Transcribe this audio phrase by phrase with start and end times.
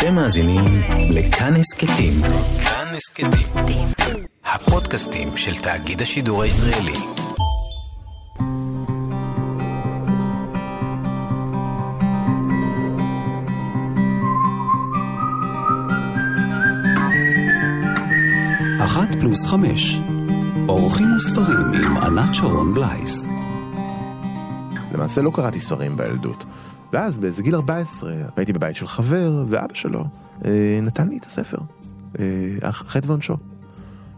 [0.00, 0.64] אתם מאזינים
[1.10, 2.12] לכאן הסכתים.
[2.64, 3.88] כאן הסכתים.
[4.44, 6.92] הפודקאסטים של תאגיד השידור הישראלי.
[18.84, 20.00] אחת פלוס חמש.
[20.68, 23.24] אורחים וספרים עם ענת שרון בלייס.
[24.92, 26.44] למעשה לא קראתי ספרים בילדות.
[26.92, 30.04] ואז באיזה גיל 14 הייתי בבית של חבר, ואבא שלו
[30.44, 31.58] אה, נתן לי את הספר,
[32.18, 33.36] אה, חטא ועונשו.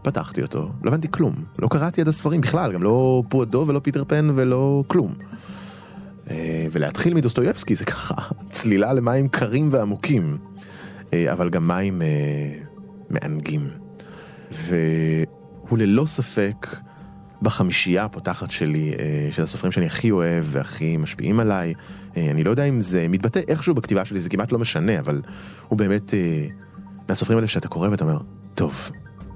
[0.03, 4.03] פתחתי אותו, לא הבנתי כלום, לא קראתי עד הספרים בכלל, גם לא פועדו ולא פיטר
[4.07, 5.13] פן ולא כלום.
[6.29, 8.15] אה, ולהתחיל מדוסטויבסקי זה ככה
[8.49, 10.37] צלילה למים קרים ועמוקים,
[11.13, 12.07] אה, אבל גם מים אה,
[13.09, 13.69] מענגים.
[14.51, 16.67] והוא ללא ספק
[17.43, 21.73] בחמישייה הפותחת שלי, אה, של הסופרים שאני הכי אוהב והכי משפיעים עליי.
[22.17, 25.21] אה, אני לא יודע אם זה מתבטא איכשהו בכתיבה שלי, זה כמעט לא משנה, אבל
[25.67, 26.47] הוא באמת אה,
[27.09, 28.17] מהסופרים האלה שאתה קורא ואתה אומר,
[28.55, 28.91] טוב,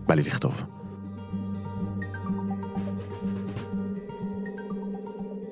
[0.08, 0.64] בא לי לכתוב.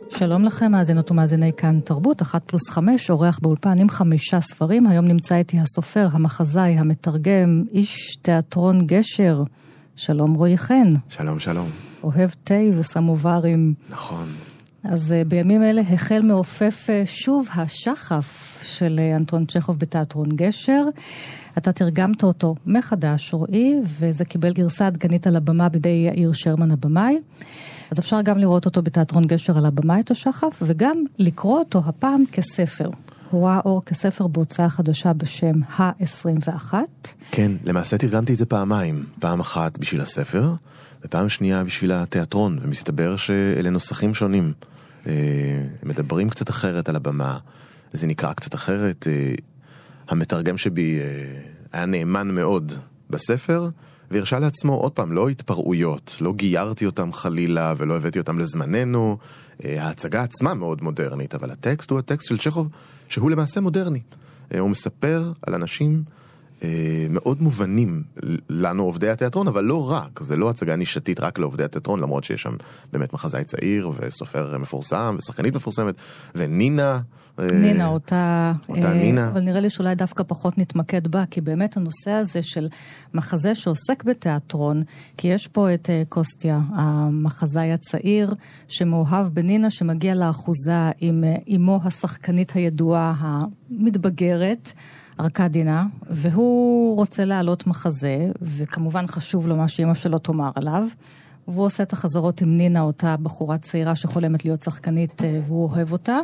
[0.10, 4.88] שלום לכם, מאזינות ומאזיני כאן תרבות, אחת פלוס חמש, אורח באולפן עם חמישה ספרים.
[4.88, 9.44] היום נמצא איתי הסופר, המחזאי, המתרגם, איש תיאטרון גשר.
[9.96, 10.90] שלום רועי חן.
[11.10, 11.85] שלום, שלום.
[12.06, 13.74] אוהב תה וסמוברים.
[13.90, 14.26] נכון.
[14.84, 20.84] אז uh, בימים אלה החל מעופף uh, שוב השחף של uh, אנטון צ'כוב בתיאטרון גשר.
[21.58, 27.18] אתה תרגמת אותו מחדש, רועי, וזה קיבל גרסה עדכנית על הבמה בידי יאיר שרמן הבמאי.
[27.92, 32.24] אז אפשר גם לראות אותו בתיאטרון גשר על הבמה את השחף, וגם לקרוא אותו הפעם
[32.32, 32.90] כספר.
[33.32, 36.74] הוא ראה אור כספר בהוצאה חדשה בשם ה-21.
[37.32, 39.06] כן, למעשה תרגמתי את זה פעמיים.
[39.20, 40.54] פעם אחת בשביל הספר,
[41.06, 44.54] ופעם שנייה בשביל התיאטרון, ומסתבר שאלה נוסחים שונים.
[45.08, 45.14] אה,
[45.84, 47.38] מדברים קצת אחרת על הבמה,
[47.94, 49.08] זה נקרא קצת אחרת.
[49.08, 49.34] אה,
[50.10, 51.06] המתרגם שבי אה,
[51.74, 52.72] היה נאמן מאוד
[53.10, 53.70] בספר,
[54.12, 59.18] והרשה לעצמו, עוד פעם, לא התפרעויות, לא גיירתי אותם חלילה ולא הבאתי אותם לזמננו.
[59.64, 62.70] ההצגה עצמה מאוד מודרנית, אבל הטקסט הוא הטקסט של צ'כוב,
[63.10, 64.00] שהוא למעשה מודרני.
[64.60, 66.25] הוא מספר על אנשים אה,
[67.10, 68.04] מאוד מובנים
[68.50, 72.42] לנו עובדי התיאטרון, אבל לא רק, זה לא הצגה נישתית רק לעובדי התיאטרון, למרות שיש
[72.42, 72.56] שם
[72.94, 75.96] באמת מחזאי צעיר וסופר מפורסם ושחקנית מפורסמת,
[76.36, 77.00] ונינה.
[77.40, 79.28] אה, נינה, אותה, אותה אה, נינה.
[79.28, 82.70] אבל נראה לי שאולי דווקא פחות נתמקד בה, כי באמת הנושא הזה של
[83.14, 84.82] מחזה שעוסק בתיאטרון,
[85.18, 88.34] כי יש פה את אה, קוסטיה, המחזאי הצעיר,
[88.68, 91.24] שמאוהב בנינה, שמגיע לאחוזה עם
[91.56, 94.74] אמו השחקנית הידועה המתבגרת.
[95.20, 100.84] ארקדינה, והוא רוצה להעלות מחזה, וכמובן חשוב לו מה שאימא שלו תאמר עליו.
[101.48, 105.92] והוא עושה את החזרות עם נינה, אותה בחורה צעירה שחולמת להיות שחקנית, אה, והוא אוהב
[105.92, 106.18] אותה,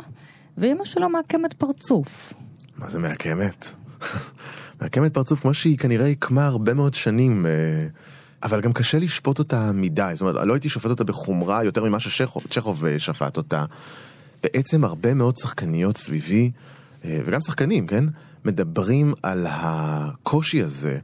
[0.58, 2.32] ואימא שלו מעקמת פרצוף.
[2.76, 3.72] מה זה מעקמת?
[4.80, 7.50] מעקמת פרצוף כמו שהיא כנראה הקמה הרבה מאוד שנים, אה,
[8.42, 10.10] אבל גם קשה לשפוט אותה מדי.
[10.14, 13.64] זאת אומרת, לא הייתי שופט אותה בחומרה יותר ממה שצ'כוב שפט אותה.
[14.42, 16.50] בעצם הרבה מאוד שחקניות סביבי,
[17.04, 18.04] וגם שחקנים, כן?
[18.44, 20.98] מדברים על הקושי הזה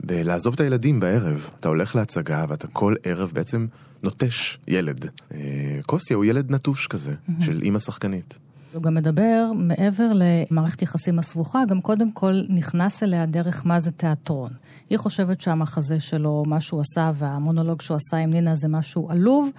[0.00, 1.50] בלעזוב את הילדים בערב.
[1.60, 3.66] אתה הולך להצגה ואתה כל ערב בעצם
[4.02, 5.08] נוטש ילד.
[5.34, 5.38] אה,
[5.86, 8.38] קוסטיה הוא ילד נטוש כזה, של אימא שחקנית.
[8.74, 13.90] הוא גם מדבר, מעבר למערכת יחסים הסבוכה, גם קודם כל נכנס אליה דרך מה זה
[13.90, 14.50] תיאטרון.
[14.90, 19.50] היא חושבת שהמחזה שלו, מה שהוא עשה, והמונולוג שהוא עשה עם נינה זה משהו עלוב,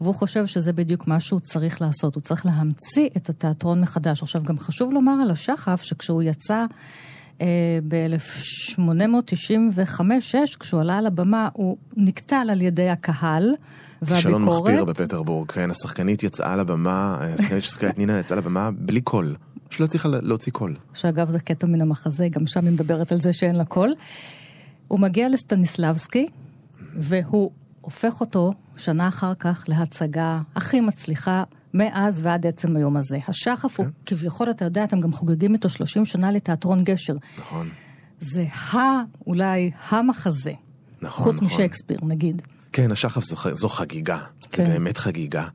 [0.00, 2.14] והוא חושב שזה בדיוק מה שהוא צריך לעשות.
[2.14, 4.22] הוא צריך להמציא את התיאטרון מחדש.
[4.22, 6.64] עכשיו, גם חשוב לומר על השחף, שכשהוא יצא...
[7.40, 13.50] אה, ב-1895-6, כשהוא עלה על הבמה, הוא נקטל על ידי הקהל
[14.02, 14.16] והביקורת.
[14.16, 19.34] כישלון מחפיר בפטרבורג, כן, השחקנית יצאה לבמה, השחקנית ששחקה את נינה יצאה לבמה בלי קול.
[19.70, 20.74] שלא הצליחה להוציא קול.
[20.94, 23.94] שאגב זה קטע מן המחזה, גם שם היא מדברת על זה שאין לה קול.
[24.92, 26.26] הוא מגיע לסטניסלבסקי,
[26.96, 31.42] והוא הופך אותו שנה אחר כך להצגה הכי מצליחה
[31.74, 33.18] מאז ועד עצם היום הזה.
[33.28, 33.82] השחף כן.
[33.82, 37.16] הוא כביכול, אתה יודע, אתם גם חוגגים איתו 30 שנה לתיאטרון גשר.
[37.38, 37.68] נכון.
[38.20, 38.78] זה ה...
[39.26, 40.52] אולי המחזה.
[41.02, 41.48] נכון, חוץ נכון.
[41.48, 42.42] משייקספיר, נגיד.
[42.72, 44.18] כן, השחף זו, זו חגיגה.
[44.50, 44.64] כן.
[44.64, 45.48] זה באמת חגיגה.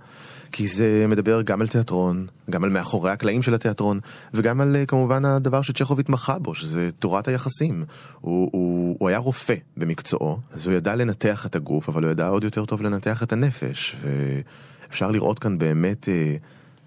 [0.51, 3.99] כי זה מדבר גם על תיאטרון, גם על מאחורי הקלעים של התיאטרון,
[4.33, 7.83] וגם על כמובן הדבר שצ'כוב התמחה בו, שזה תורת היחסים.
[8.21, 12.27] הוא, הוא, הוא היה רופא במקצועו, אז הוא ידע לנתח את הגוף, אבל הוא ידע
[12.27, 16.35] עוד יותר טוב לנתח את הנפש, ואפשר לראות כאן באמת אה,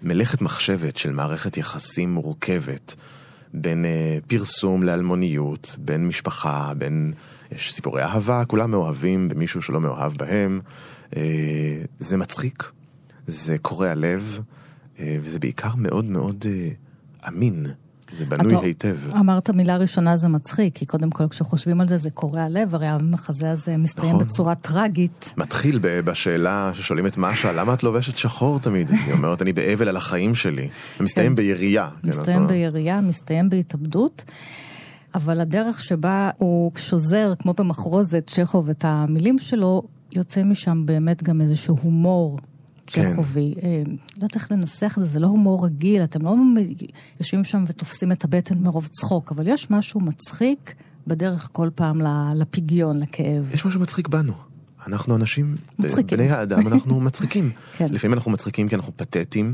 [0.03, 2.95] מלאכת מחשבת של מערכת יחסים מורכבת.
[3.53, 7.13] בין אה, פרסום לאלמוניות, בין משפחה, בין...
[7.51, 10.61] יש סיפורי אהבה, כולם מאוהבים במישהו שלא מאוהב בהם.
[11.15, 12.71] אה, זה מצחיק,
[13.31, 14.39] זה קורע לב,
[14.99, 16.69] אה, וזה בעיקר מאוד מאוד אה,
[17.27, 17.65] אמין.
[18.13, 18.97] זה בנוי אתה היטב.
[19.19, 22.87] אמרת מילה ראשונה זה מצחיק, כי קודם כל כשחושבים על זה זה קורע לב, הרי
[22.87, 24.25] המחזה הזה מסתיים נכון.
[24.27, 25.33] בצורה טראגית.
[25.37, 28.89] מתחיל ב- בשאלה ששואלים את משה, למה את לובשת שחור תמיד?
[28.89, 30.69] היא אומרת, אני באבל על החיים שלי.
[30.99, 31.35] ומסתיים כן.
[31.35, 31.89] בירייה.
[32.01, 34.23] כן, מסתיים אז- בירייה, מסתיים בהתאבדות,
[35.15, 41.41] אבל הדרך שבה הוא שוזר, כמו במחרוזת, צ'כוב את המילים שלו, יוצא משם באמת גם
[41.41, 42.39] איזשהו הומור.
[42.87, 43.13] כן.
[43.13, 46.35] צ'כובי, אה, לא יודעת איך לנסח את זה, זה לא הומור רגיל, אתם לא
[47.19, 50.73] יושבים שם ותופסים את הבטן מרוב צחוק, אבל יש משהו מצחיק
[51.07, 52.01] בדרך כל פעם
[52.35, 53.53] לפגיון, לכאב.
[53.53, 54.33] יש משהו מצחיק בנו.
[54.87, 56.17] אנחנו אנשים, מצחיקים.
[56.17, 57.51] בני האדם, אנחנו מצחיקים.
[57.77, 57.85] כן.
[57.89, 59.53] לפעמים אנחנו מצחיקים כי אנחנו פתטיים,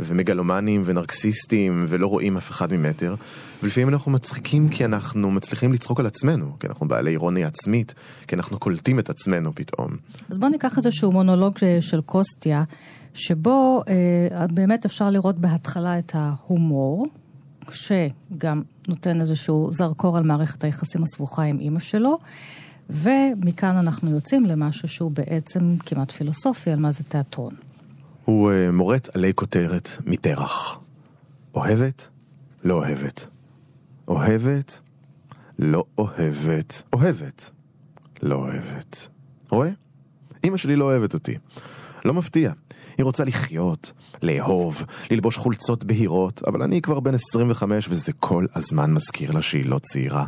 [0.00, 3.14] ומגלומנים, ונרקסיסטים, ולא רואים אף אחד ממטר.
[3.62, 7.94] ולפעמים אנחנו מצחיקים כי אנחנו מצליחים לצחוק על עצמנו, כי אנחנו בעלי אירוניה עצמית,
[8.26, 9.90] כי אנחנו קולטים את עצמנו פתאום.
[10.30, 12.64] אז בואו ניקח איזשהו מונולוג אה, של קוסטיה,
[13.14, 17.06] שבו אה, באמת אפשר לראות בהתחלה את ההומור,
[17.70, 22.18] שגם נותן איזשהו זרקור על מערכת היחסים הסבוכה עם אימא שלו,
[22.90, 27.65] ומכאן אנחנו יוצאים למשהו שהוא בעצם כמעט פילוסופי על מה זה תיאטרון.
[28.26, 30.80] הוא אה, מורט עלי כותרת מפרח.
[31.54, 32.08] אוהבת?
[32.64, 33.26] לא אוהבת.
[34.08, 34.80] אוהבת?
[35.58, 36.82] לא אוהבת.
[36.92, 37.50] אוהבת?
[38.22, 39.08] לא אוהבת.
[39.50, 39.68] רואה?
[40.44, 41.34] אמא שלי לא אוהבת אותי.
[42.04, 42.52] לא מפתיע.
[42.98, 43.92] היא רוצה לחיות,
[44.22, 49.66] לאהוב, ללבוש חולצות בהירות, אבל אני כבר בן 25 וזה כל הזמן מזכיר לה שהיא
[49.66, 50.26] לא צעירה.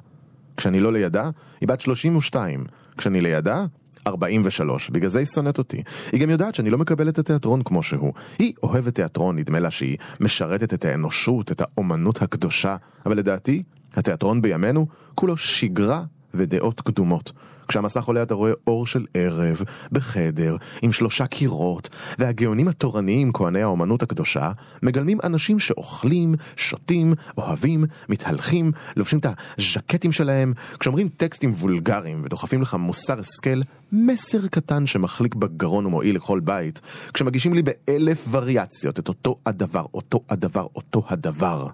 [0.57, 1.31] כשאני לא לידה,
[1.61, 2.65] היא בת 32.
[2.97, 3.65] כשאני לידה,
[4.07, 4.91] 43.
[4.91, 5.83] בגלל זה היא שונאת אותי.
[6.13, 8.13] היא גם יודעת שאני לא מקבל את התיאטרון כמו שהוא.
[8.39, 13.63] היא אוהבת תיאטרון, נדמה לה שהיא משרתת את האנושות, את האומנות הקדושה, אבל לדעתי,
[13.95, 17.33] התיאטרון בימינו כולו שגרה ודעות קדומות.
[17.69, 21.89] כשהמסך עולה אתה רואה אור של ערב, בחדר, עם שלושה קירות,
[22.19, 24.53] והגאונים התורניים, כהני האומנות הקדושה,
[24.83, 29.27] מגלמים אנשים שאוכלים, שותים, אוהבים, מתהלכים, לובשים את
[29.59, 33.61] הז'קטים שלהם, כשאומרים טקסטים וולגריים ודוחפים לך מוסר השכל,
[33.93, 36.81] מסר קטן שמחליק בגרון ומועיל לכל בית,
[37.15, 41.69] כשמגישים לי באלף וריאציות את אותו הדבר, אותו הדבר, אותו הדבר.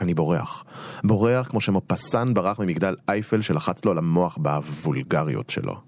[0.00, 0.64] אני בורח.
[1.04, 5.80] בורח כמו שמופסן ברח ממגדל אייפל שלחץ לו על המוח בוולגריות שלו.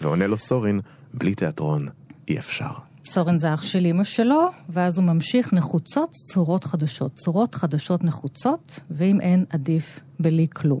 [0.00, 0.80] ועונה לו סורין,
[1.14, 1.88] בלי תיאטרון
[2.28, 2.70] אי אפשר.
[3.06, 7.14] סורן זה אח של אימא שלו, ואז הוא ממשיך נחוצות צורות חדשות.
[7.14, 10.80] צורות חדשות נחוצות, ואם אין, עדיף בלי כלום.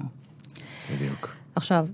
[0.94, 1.28] בדיוק.
[1.54, 1.86] עכשיו,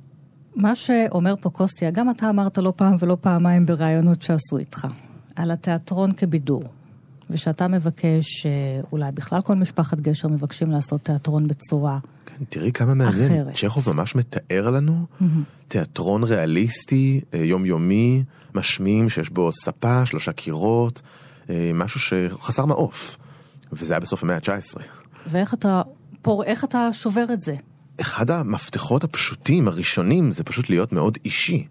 [0.56, 4.86] מה שאומר פה קוסטיה, גם אתה אמרת לא פעם ולא פעמיים בראיונות שעשו איתך,
[5.36, 6.64] על התיאטרון כבידור,
[7.30, 8.50] ושאתה מבקש, אה,
[8.92, 11.98] אולי בכלל כל משפחת גשר מבקשים לעשות תיאטרון בצורה.
[12.26, 13.42] כן, תראי כמה מעניין.
[13.42, 13.54] אחרת.
[13.54, 15.06] צ'כוב ממש מתאר לנו
[15.68, 18.24] תיאטרון ריאליסטי, אה, יומיומי,
[18.54, 21.02] משמים, שיש בו ספה, שלושה קירות,
[21.50, 23.18] אה, משהו שחסר מעוף.
[23.72, 24.80] וזה היה בסוף המאה ה-19.
[25.26, 25.82] ואיך אתה,
[26.22, 27.54] פור, איך אתה שובר את זה?
[28.00, 31.66] אחד המפתחות הפשוטים, הראשונים, זה פשוט להיות מאוד אישי.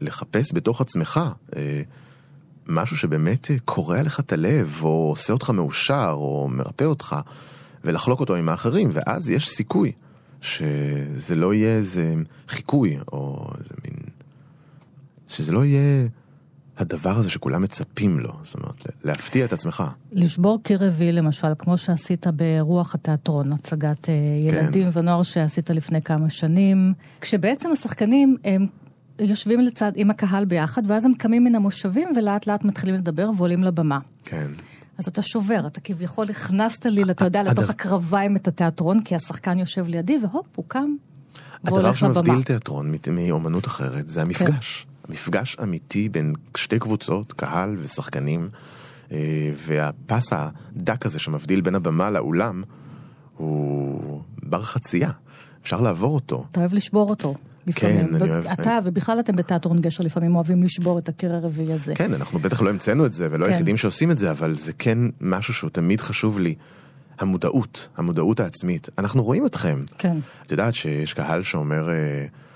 [0.00, 1.20] לחפש בתוך עצמך
[2.68, 7.16] משהו שבאמת קורע לך את הלב, או עושה אותך מאושר, או מרפא אותך,
[7.84, 9.92] ולחלוק אותו עם האחרים, ואז יש סיכוי
[10.40, 12.14] שזה לא יהיה איזה
[12.48, 13.94] חיקוי, או איזה מין...
[15.28, 16.08] שזה לא יהיה
[16.78, 19.84] הדבר הזה שכולם מצפים לו, זאת אומרת, להפתיע את עצמך.
[20.12, 24.98] לשבור קיר רביעי למשל, כמו שעשית ברוח התיאטרון, הצגת אה, ילדים כן.
[24.98, 28.66] ונוער שעשית לפני כמה שנים, כשבעצם השחקנים הם
[29.20, 33.64] יושבים לצד עם הקהל ביחד, ואז הם קמים מן המושבים ולאט לאט מתחילים לדבר ועולים
[33.64, 33.98] לבמה.
[34.24, 34.46] כן.
[34.98, 39.14] אז אתה שובר, אתה כביכול הכנסת לי, אתה יודע, הדבר- לתוך הקרביים את התיאטרון, כי
[39.14, 40.90] השחקן יושב לידי, והופ, הוא קם
[41.64, 41.92] הדבר.
[41.92, 44.86] שמבדיל תיאטרון מאומנות אחרת זה המפגש.
[45.08, 48.48] מפגש אמיתי בין שתי קבוצות, קהל ושחקנים,
[49.12, 49.16] אה,
[49.56, 52.62] והפס הדק הזה שמבדיל בין הבמה לאולם
[53.36, 55.10] הוא בר חצייה.
[55.62, 56.44] אפשר לעבור אותו.
[56.50, 57.34] אתה אוהב לשבור אותו.
[57.68, 58.08] לפעמים.
[58.08, 61.94] כן, אני אוהב- אתה ובכלל אתם בתיאטרון גשר לפעמים אוהבים לשבור את הקיר הרביעי הזה.
[61.94, 63.52] כן, אנחנו בטח לא המצאנו את זה ולא כן.
[63.52, 66.54] היחידים שעושים את זה, אבל זה כן משהו שהוא תמיד חשוב לי.
[67.18, 68.88] המודעות, המודעות העצמית.
[68.98, 69.80] אנחנו רואים אתכם.
[69.98, 70.16] כן.
[70.46, 71.94] את יודעת שיש קהל שאומר, אה,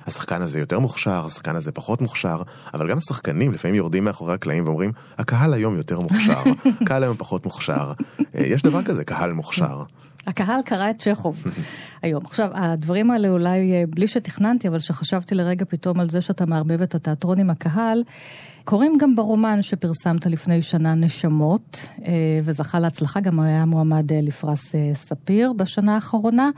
[0.06, 2.42] השחקן הזה יותר מוכשר, השחקן הזה פחות מוכשר,
[2.74, 6.42] אבל גם השחקנים לפעמים יורדים מאחורי הקלעים ואומרים, הקהל היום יותר מוכשר,
[6.82, 7.92] הקהל היום פחות מוכשר.
[8.20, 9.82] אה, יש דבר כזה, קהל מוכשר.
[10.26, 11.44] הקהל קרא את צ'כוב
[12.02, 12.22] היום.
[12.26, 16.82] עכשיו, הדברים האלה אולי אה, בלי שתכננתי, אבל שחשבתי לרגע פתאום על זה שאתה מערבב
[16.82, 18.02] את התיאטרון עם הקהל,
[18.64, 22.12] קוראים גם ברומן שפרסמת לפני שנה נשמות, אה,
[22.44, 26.50] וזכה להצלחה, גם היה מועמד אה, לפרס ספיר בשנה האחרונה.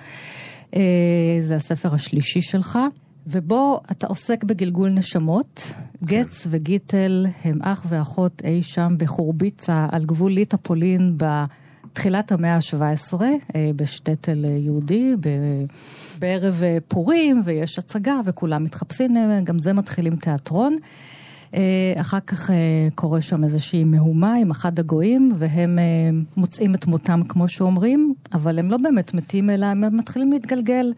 [1.40, 2.78] זה הספר השלישי שלך.
[3.26, 5.73] ובו אתה עוסק בגלגול נשמות.
[6.04, 11.18] גץ וגיטל הם אח ואחות אי שם בחורביצה, על גבול ליטא פולין,
[11.94, 15.14] תחילת המאה ה-17, אה, בשטטל יהודי,
[16.18, 20.76] בערב פורים, ויש הצגה, וכולם מתחפשים, גם זה מתחילים תיאטרון.
[21.96, 22.50] אחר כך
[22.94, 25.78] קורה שם איזושהי מהומה עם אחד הגויים, והם
[26.36, 30.92] מוצאים את מותם כמו שאומרים, אבל הם לא באמת מתים, אלא הם מתחילים להתגלגל.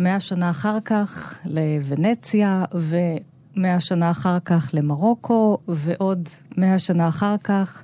[0.00, 7.82] מאה שנה אחר כך לוונציה, ומאה שנה אחר כך למרוקו, ועוד מאה שנה אחר כך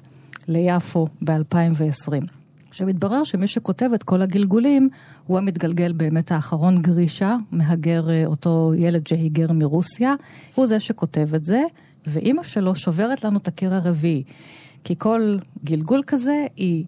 [0.48, 2.37] ליפו ב-2020.
[2.68, 4.88] עכשיו התברר שמי שכותב את כל הגלגולים
[5.26, 10.14] הוא המתגלגל באמת האחרון, גרישה, מהגר אה, אותו ילד שהיגר מרוסיה,
[10.54, 11.62] הוא זה שכותב את זה,
[12.06, 14.22] ואימא שלו שוברת לנו את הקיר הרביעי.
[14.84, 16.84] כי כל גלגול כזה, היא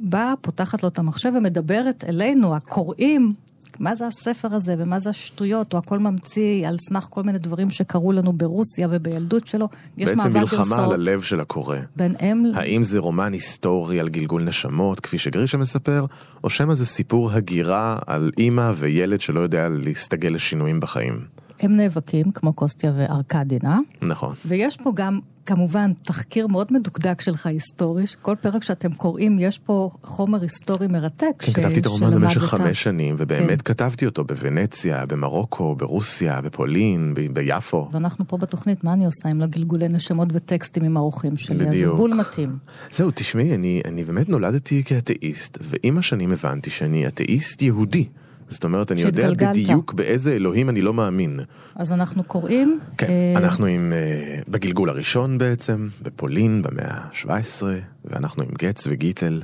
[0.00, 3.34] באה, פותחת לו את המחשב ומדברת אלינו, הקוראים,
[3.78, 7.70] מה זה הספר הזה ומה זה השטויות, הוא הכל ממציא על סמך כל מיני דברים
[7.70, 9.68] שקרו לנו ברוסיה ובילדות שלו.
[9.96, 11.76] יש בעצם מלחמה על הלב של הקורא.
[11.96, 12.44] בין אם...
[12.54, 16.04] האם זה רומן היסטורי על גלגול נשמות, כפי שגרישה מספר,
[16.44, 21.24] או שמא זה סיפור הגירה על אימא וילד שלא יודע להסתגל לשינויים בחיים?
[21.60, 23.78] הם נאבקים, כמו קוסטיה וארקדינה.
[24.02, 24.34] נכון.
[24.46, 29.90] ויש פה גם כמובן, תחקיר מאוד מדוקדק שלך היסטורי, כל פרק שאתם קוראים, יש פה
[30.02, 31.24] חומר היסטורי מרתק.
[31.38, 33.72] כן, כתבתי את הרומן במשך חמש שנים, ובאמת כן.
[33.74, 37.88] כתבתי אותו בוונציה, במרוקו, ברוסיה, בפולין, ב- ביפו.
[37.92, 41.56] ואנחנו פה בתוכנית, מה אני עושה עם לגלגולי נשמות וטקסטים עם האורחים שלי?
[41.56, 41.74] בדיוק.
[41.74, 42.50] אז זה בול מתאים.
[42.90, 48.08] זהו, תשמעי, אני, אני באמת נולדתי כאתאיסט, ועם השנים הבנתי שאני אתאיסט יהודי.
[48.48, 51.40] זאת אומרת, אני יודע בדיוק באיזה אלוהים אני לא מאמין.
[51.74, 52.80] אז אנחנו קוראים...
[52.98, 53.34] כן, אה...
[53.36, 57.62] אנחנו עם, אה, בגלגול הראשון בעצם, בפולין במאה ה-17,
[58.04, 59.42] ואנחנו עם גץ וגיטל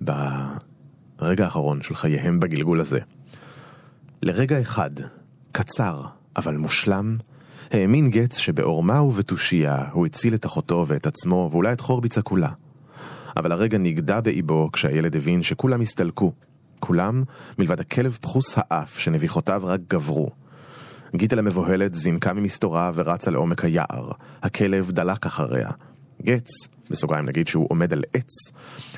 [0.00, 2.98] ברגע האחרון של חייהם בגלגול הזה.
[4.22, 4.90] לרגע אחד,
[5.52, 6.02] קצר,
[6.36, 7.16] אבל מושלם,
[7.70, 12.50] האמין גץ שבעורמה ובתושייה הוא הציל את אחותו ואת עצמו, ואולי את חורביצה כולה.
[13.36, 16.32] אבל הרגע נגדע באיבו כשהילד הבין שכולם הסתלקו,
[16.82, 17.22] כולם,
[17.58, 20.30] מלבד הכלב פחוס האף שנביחותיו רק גברו.
[21.16, 24.10] גיטל המבוהלת זינקה ממסתורה ורצה לעומק היער.
[24.42, 25.70] הכלב דלק אחריה.
[26.22, 26.48] גץ,
[26.90, 28.52] בסוגריים נגיד שהוא עומד על עץ,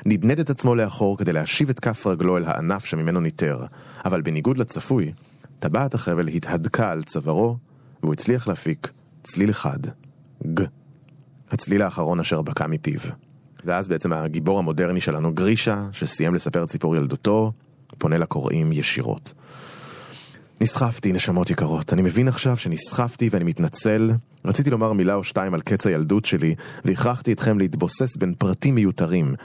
[0.05, 3.65] נדנד את עצמו לאחור כדי להשיב את כף רגלו אל הענף שממנו ניטר,
[4.05, 5.11] אבל בניגוד לצפוי,
[5.59, 7.57] טבעת החבל התהדקה על צווארו,
[8.03, 8.91] והוא הצליח להפיק
[9.23, 9.79] צליל אחד,
[10.53, 10.61] ג.
[11.51, 12.99] הצליל האחרון אשר בקע מפיו.
[13.65, 17.51] ואז בעצם הגיבור המודרני שלנו, גרישה, שסיים לספר את סיפור ילדותו,
[17.97, 19.33] פונה לקוראים ישירות.
[20.61, 21.93] נסחפתי, נשמות יקרות.
[21.93, 24.11] אני מבין עכשיו שנסחפתי ואני מתנצל.
[24.45, 29.35] רציתי לומר מילה או שתיים על קץ הילדות שלי, והכרחתי אתכם להתבוסס בין פרטים מיותרים.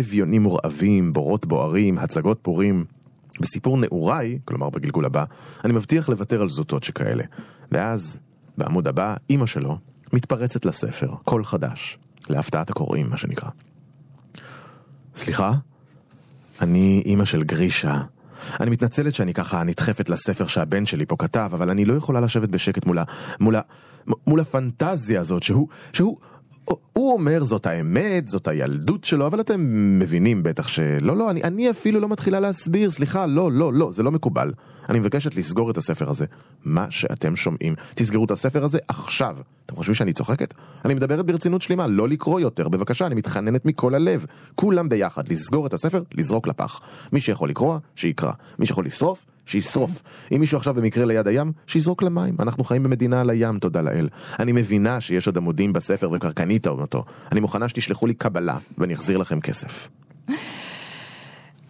[0.00, 2.84] אביונים מורעבים, בורות בוערים, הצגות פורים.
[3.40, 5.24] בסיפור נעוריי, כלומר בגלגול הבא,
[5.64, 7.24] אני מבטיח לוותר על זוטות שכאלה.
[7.72, 8.18] ואז,
[8.58, 9.78] בעמוד הבא, אימא שלו
[10.12, 11.98] מתפרצת לספר, קול חדש,
[12.28, 13.48] להפתעת הקוראים, מה שנקרא.
[15.14, 15.52] סליחה?
[16.62, 18.00] אני אימא של גרישה.
[18.60, 22.48] אני מתנצלת שאני ככה נדחפת לספר שהבן שלי פה כתב, אבל אני לא יכולה לשבת
[22.48, 23.04] בשקט מול, ה,
[23.40, 23.60] מול, ה,
[24.26, 26.16] מול הפנטזיה הזאת שהוא, שהוא
[26.92, 29.60] הוא אומר זאת האמת, זאת הילדות שלו, אבל אתם
[29.98, 34.02] מבינים בטח שלא, לא, אני, אני אפילו לא מתחילה להסביר, סליחה, לא, לא, לא, זה
[34.02, 34.52] לא מקובל.
[34.88, 36.26] אני מבקשת לסגור את הספר הזה.
[36.64, 39.36] מה שאתם שומעים, תסגרו את הספר הזה עכשיו.
[39.66, 40.54] אתם חושבים שאני צוחקת?
[40.84, 44.24] אני מדברת ברצינות שלמה, לא לקרוא יותר, בבקשה, אני מתחננת מכל הלב.
[44.54, 46.80] כולם ביחד, לסגור את הספר, לזרוק לפח.
[47.12, 48.32] מי שיכול לקרוא, שיקרא.
[48.58, 50.02] מי שיכול לשרוף, שישרוף.
[50.32, 52.34] אם מישהו עכשיו במקרה ליד הים, שיזרוק למים.
[52.38, 54.08] אנחנו חיים במדינה על הים, תודה לאל.
[54.38, 57.04] אני מבינה שיש עוד עמודים בספר וכבר קנית אותו.
[57.32, 59.88] אני מוכנה שתשלחו לי קבלה, ואני אחזיר לכם כסף.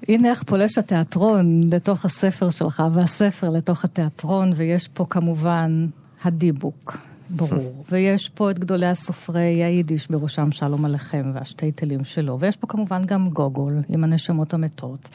[0.09, 5.87] הנה איך פולש התיאטרון לתוך הספר שלך, והספר לתוך התיאטרון, ויש פה כמובן
[6.25, 6.97] הדיבוק,
[7.31, 7.85] ברור.
[7.91, 13.29] ויש פה את גדולי הסופרי היידיש, בראשם שלום עליכם והשטייטלים שלו, ויש פה כמובן גם
[13.29, 15.09] גוגול עם הנשמות המתות.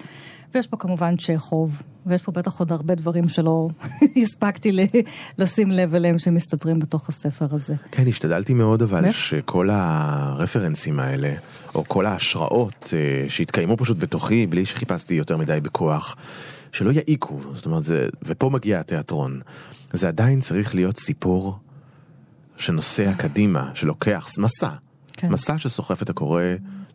[0.56, 3.70] ויש פה כמובן צ'כוב, ויש פה בטח עוד הרבה דברים שלא
[4.22, 4.88] הספקתי
[5.38, 7.76] לשים לב אליהם שמסתתרים בתוך הספר הזה.
[7.92, 11.34] כן, השתדלתי מאוד אבל שכל הרפרנסים האלה,
[11.76, 16.16] או כל ההשראות אה, שהתקיימו פשוט בתוכי, בלי שחיפשתי יותר מדי בכוח,
[16.72, 19.40] שלא יעיקו, זאת אומרת, זה, ופה מגיע התיאטרון.
[19.94, 21.58] זה עדיין צריך להיות סיפור
[22.58, 24.70] שנוסע קדימה, שלוקח מסע.
[25.14, 25.30] כן.
[25.30, 26.44] מסע שסוחף את הקורא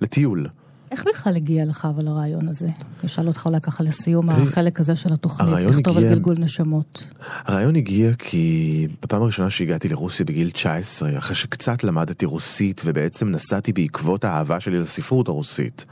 [0.01, 0.47] לטיול.
[0.91, 2.69] איך בכלל הגיע לך אבל הרעיון הזה?
[3.05, 7.05] אשאל אותך אולי ככה לסיום תראי, החלק הזה של התוכנית, לכתוב הגיע, על גלגול נשמות.
[7.45, 13.73] הרעיון הגיע כי בפעם הראשונה שהגעתי לרוסיה בגיל 19, אחרי שקצת למדתי רוסית ובעצם נסעתי
[13.73, 15.85] בעקבות האהבה שלי לספרות הרוסית,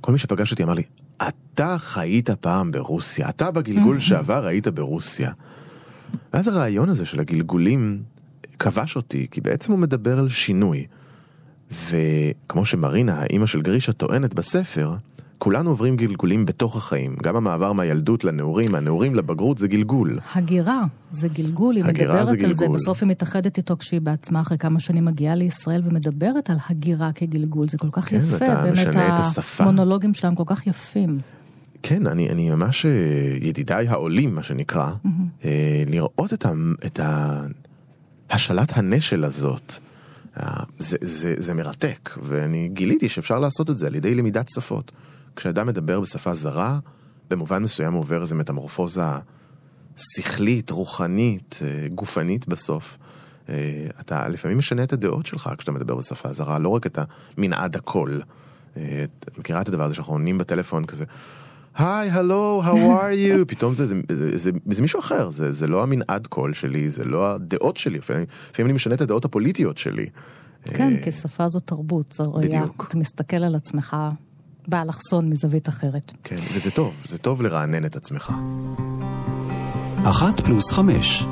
[0.00, 0.82] כל מי שפגש אותי אמר לי,
[1.28, 5.32] אתה חיית פעם ברוסיה, אתה בגלגול שעבר היית ברוסיה.
[6.32, 8.02] ואז הרעיון הזה של הגלגולים
[8.58, 10.86] כבש אותי, כי בעצם הוא מדבר על שינוי.
[11.90, 14.94] וכמו שמרינה, האימא של גרישה, טוענת בספר,
[15.38, 20.18] כולנו עוברים גלגולים בתוך החיים, גם המעבר מהילדות לנעורים, מהנעורים לבגרות זה גלגול.
[20.34, 22.76] הגירה, זה גלגול, היא מדברת זה על זה, גלגול.
[22.76, 27.68] בסוף היא מתאחדת איתו כשהיא בעצמה אחרי כמה שנים מגיעה לישראל ומדברת על הגירה כגלגול,
[27.68, 28.96] זה כל כך כן, יפה, באמת.
[29.58, 31.18] המונולוגים שלהם כל כך יפים.
[31.82, 32.90] כן, אני, אני ממש, אה,
[33.40, 34.90] ידידיי העולים, מה שנקרא,
[35.44, 36.52] אה, לראות את, ה,
[36.86, 37.40] את ה,
[38.30, 39.78] השלת הנשל הזאת,
[40.78, 44.92] זה, זה, זה מרתק, ואני גיליתי שאפשר לעשות את זה על ידי למידת שפות.
[45.36, 46.78] כשאדם מדבר בשפה זרה,
[47.30, 49.02] במובן מסוים עובר איזו מטמורפוזה
[49.96, 52.98] שכלית, רוחנית, אה, גופנית בסוף.
[53.48, 56.98] אה, אתה לפעמים משנה את הדעות שלך כשאתה מדבר בשפה זרה, לא רק את
[57.38, 58.22] המנעד הקול.
[58.76, 61.04] אה, את מכירה את הדבר הזה שאנחנו עונים בטלפון כזה,
[61.76, 63.44] היי, הלו, how are you?
[63.54, 67.04] פתאום זה, זה, זה, זה, זה מישהו אחר, זה, זה לא המנעד קול שלי, זה
[67.04, 70.06] לא הדעות שלי, לפעמים, לפעמים אני משנה את הדעות הפוליטיות שלי.
[70.64, 72.60] כן, אה, כי שפה זו תרבות, זו ראייה.
[72.60, 72.84] בדיוק.
[72.88, 73.96] אתה מסתכל על עצמך
[74.68, 76.12] באלכסון מזווית אחרת.
[76.24, 78.32] כן, וזה טוב, זה טוב לרענן את עצמך.
[80.04, 81.24] אחת פלוס חמש.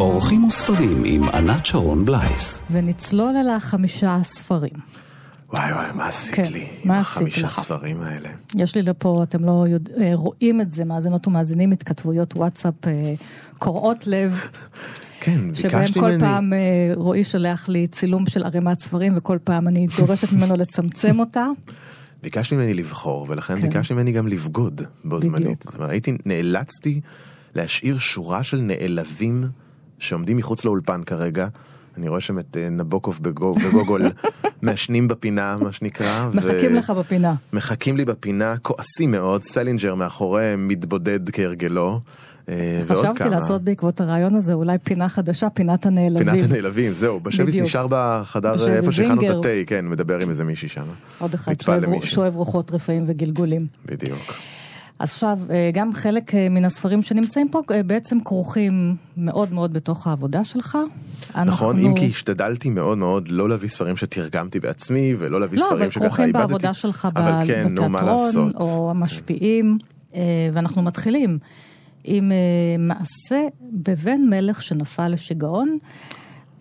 [0.00, 2.58] אורחים וספרים עם ענת שרון בלייס.
[2.70, 4.72] ונצלול אל החמישה הספרים.
[5.52, 6.66] וואי וואי, מה עשית כן, לי?
[6.84, 7.60] עם החמישה לך?
[7.60, 8.28] ספרים האלה.
[8.54, 13.14] יש לי לפה, אתם לא יודע, אה, רואים את זה, מאזינות ומאזינים, התכתבויות וואטסאפ אה,
[13.58, 14.40] קורעות לב,
[15.20, 16.20] כן, שבהם ביקשת כל ממני...
[16.20, 16.58] פעם אה,
[16.94, 21.46] רועי שולח לי צילום של ערימת ספרים, וכל פעם אני דורשת ממנו לצמצם אותה.
[22.22, 23.68] ביקשת ממני לבחור, ולכן כן.
[23.68, 25.44] ביקשת ממני גם לבגוד בו זמנית.
[25.44, 25.64] בדיוק.
[25.64, 27.00] זאת אומרת, הייתי, נאלצתי
[27.54, 29.44] להשאיר שורה של נעלבים
[29.98, 31.48] שעומדים מחוץ לאולפן כרגע.
[32.00, 34.02] אני רואה שם את אה, נבוקוב בגו- בגוגול
[34.62, 36.28] מעשנים בפינה, מה שנקרא.
[36.32, 37.34] ו- מחכים לך בפינה.
[37.52, 42.00] מחכים לי בפינה, כועסים מאוד, סלינג'ר מאחוריהם מתבודד כהרגלו.
[42.48, 43.28] אה, חשבתי.
[43.28, 46.34] לעשות בעקבות הרעיון הזה אולי פינה חדשה, פינת הנעלבים.
[46.34, 47.56] פינת הנעלבים, זהו, בשביס.
[47.56, 49.36] נשאר בחדר איפה שהכנו את.
[49.38, 50.84] התה, כן, מדבר עם איזה מישהי שם.
[51.18, 51.52] עוד אחד.
[52.02, 53.66] שאוהב רוחות רפאים וגלגולים.
[53.86, 54.34] בדיוק.
[55.00, 59.72] אז עכשיו, אה, גם חלק אה, מן הספרים שנמצאים פה אה, בעצם כרוכים מאוד מאוד
[59.72, 60.78] בתוך העבודה שלך.
[61.30, 65.64] נכון, אנחנו- אם כי השתדלתי מאוד מאוד לא להביא ספרים שתרגמתי בעצמי, ולא להביא לא,
[65.64, 66.16] ספרים אבל שככה איבדתי.
[66.16, 68.50] כרוכים בעבודה שלך ב- אבל כן, בתיאטרון.
[68.60, 69.78] או המשפיעים,
[70.52, 71.38] ואנחנו מתחילים
[72.04, 72.32] עם
[72.78, 73.40] מעשה
[73.72, 75.78] בבן מלך שנפל לשיגעון,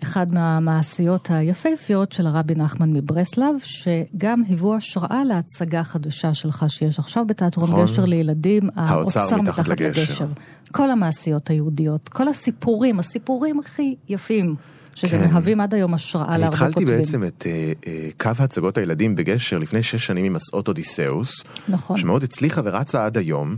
[0.03, 7.25] אחד מהמעשיות היפהפיות של הרבי נחמן מברסלב, שגם היוו השראה להצגה חדשה שלך שיש עכשיו
[7.25, 7.83] בתיאטרון נכון.
[7.83, 10.27] גשר לילדים, האוצר מתחת לגשר.
[10.71, 14.55] כל המעשיות היהודיות, כל הסיפורים, הסיפורים הכי יפים,
[14.95, 15.31] שגם כן.
[15.31, 16.97] מהווים עד היום השראה אני להרבה התחלתי כותבים.
[16.97, 21.43] בעצם את אה, אה, קו הצגות הילדים בגשר לפני שש שנים עם מסעות אודיסאוס.
[21.69, 21.97] נכון.
[21.97, 23.55] שמאוד הצליחה ורצה עד היום.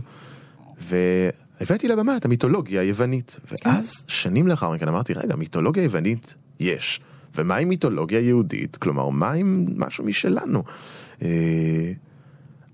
[1.62, 3.36] והבאתי לבמה את המיתולוגיה היוונית.
[3.46, 3.68] כן.
[3.68, 7.00] ואז, שנים לאחר מכן אמרתי, רגע, מיתולוגיה יוונית יש.
[7.34, 8.76] ומה עם מיתולוגיה יהודית?
[8.76, 10.62] כלומר, מה עם משהו משלנו?
[11.22, 11.28] אה,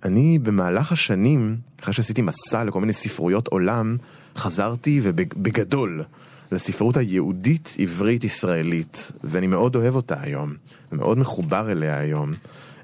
[0.05, 3.97] אני במהלך השנים, אחרי שעשיתי מסע לכל מיני ספרויות עולם,
[4.37, 6.05] חזרתי ובגדול
[6.53, 10.55] לספרות היהודית עברית ישראלית, ואני מאוד אוהב אותה היום,
[10.93, 12.33] ומאוד מחובר אליה היום.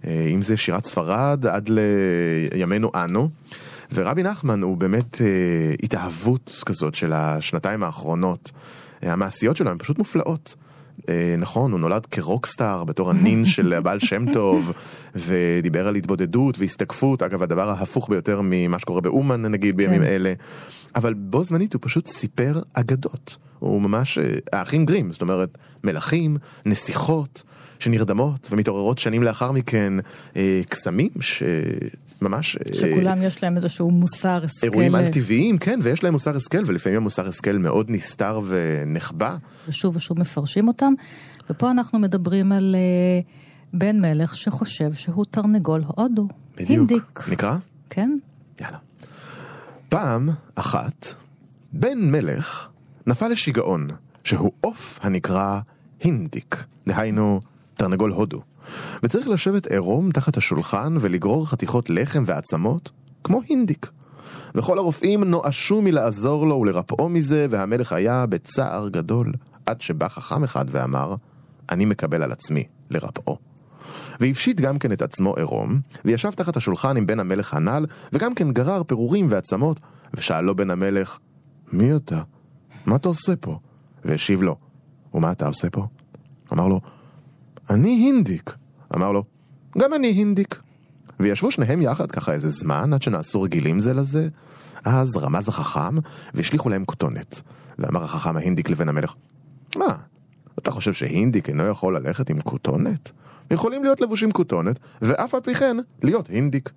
[0.07, 1.71] אה, אם זה שירת ספרד עד
[2.53, 3.29] לימינו אנו.
[3.95, 8.51] ורבי נחמן הוא באמת אה, התאהבות כזאת של השנתיים האחרונות.
[9.03, 10.55] אה, המעשיות שלו הן פשוט מופלאות.
[11.09, 14.73] אה, נכון, הוא נולד כרוקסטאר בתור הנין של הבעל שם טוב,
[15.15, 20.07] ודיבר על התבודדות והסתקפות, אגב הדבר ההפוך ביותר ממה שקורה באומן נגיד בימים כן.
[20.07, 20.33] אלה,
[20.97, 26.37] אבל בו זמנית הוא פשוט סיפר אגדות, הוא ממש אה, האחים גרים, זאת אומרת מלכים,
[26.67, 27.43] נסיכות
[27.79, 29.93] שנרדמות ומתעוררות שנים לאחר מכן,
[30.37, 31.43] אה, קסמים שממש...
[32.23, 34.67] אה, שכולם יש להם איזשהו מוסר השכל.
[34.67, 39.37] אירועים על טבעיים, כן, ויש להם מוסר השכל, ולפעמים המוסר השכל מאוד נסתר ונחבא.
[39.69, 40.93] ושוב ושוב מפרשים אותם.
[41.51, 43.21] ופה אנחנו מדברים על אה,
[43.73, 46.29] בן מלך שחושב שהוא תרנגול הודו.
[46.55, 46.71] בדיוק.
[46.71, 47.21] הינדיק.
[47.29, 47.57] נקרא?
[47.91, 48.19] כן?
[48.61, 48.79] יאללה.
[49.89, 51.15] פעם אחת,
[51.73, 52.69] בן מלך
[53.07, 53.89] נפל לשיגעון,
[54.25, 55.61] שהוא עוף הנקרא
[56.01, 57.41] הינדיק, דהיינו
[57.75, 58.41] תרנגול הודו.
[59.03, 62.91] וצריך לשבת עירום תחת השולחן ולגרור חתיכות לחם ועצמות,
[63.25, 63.91] כמו הינדיק.
[64.55, 69.33] וכל הרופאים נואשו מלעזור לו ולרפאו מזה, והמלך היה בצער גדול,
[69.67, 71.15] עד שבא חכם אחד ואמר,
[71.71, 73.39] אני מקבל על עצמי לרפאו.
[74.21, 78.53] והפשיט גם כן את עצמו עירום, וישב תחת השולחן עם בן המלך הנ"ל, וגם כן
[78.53, 79.81] גרר פירורים ועצמות,
[80.15, 81.19] ושאלו בן המלך,
[81.73, 82.23] מי אתה?
[82.87, 83.59] מה אתה עושה פה?
[84.05, 84.57] והשיב לו,
[85.15, 85.87] ומה אתה עושה פה?
[86.53, 86.81] אמר לו,
[87.71, 88.55] אני הינדיק.
[88.97, 89.25] אמר לו,
[89.79, 90.61] גם אני הינדיק.
[91.21, 94.29] וישבו שניהם יחד ככה איזה זמן, עד שנעשו רגילים זה לזה.
[94.85, 95.97] אז רמז החכם,
[96.35, 97.41] והשליכו להם כותונת.
[97.79, 99.15] ואמר החכם ההינדיק לבן המלך,
[99.77, 99.97] מה,
[100.59, 103.13] אתה חושב שהינדיק אינו יכול ללכת עם כותונת?
[103.51, 106.71] יכולים להיות לבושים כותונת, ואף על פי כן להיות הינדיק.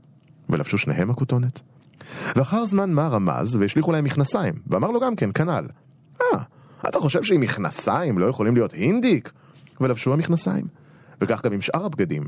[0.50, 1.62] ולבשו שניהם הכותונת.
[2.36, 5.68] ואחר זמן מה רמז והשליכו להם מכנסיים, ואמר לו גם כן, כנ"ל.
[6.22, 6.40] אה,
[6.90, 9.32] אתה חושב שעם מכנסיים לא יכולים להיות הינדיק?
[9.82, 10.66] ולבשו המכנסיים.
[11.22, 12.24] וכך גם עם שאר הבגדים.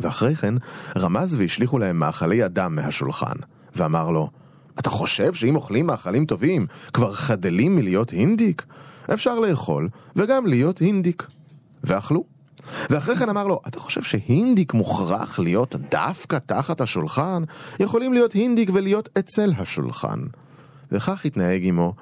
[0.00, 0.54] ואחרי כן
[0.98, 3.36] רמז והשליכו להם מאכלי אדם מהשולחן,
[3.76, 4.30] ואמר לו,
[4.78, 8.66] אתה חושב שאם אוכלים מאכלים טובים, כבר חדלים מלהיות הינדיק?
[9.14, 11.26] אפשר לאכול, וגם להיות הינדיק.
[11.84, 12.24] ואכלו.
[12.90, 17.42] ואחרי כן אמר לו, אתה חושב שהינדיק מוכרח להיות דווקא תחת השולחן?
[17.80, 20.20] יכולים להיות הינדיק ולהיות אצל השולחן.
[20.92, 21.94] וכך התנהג עמו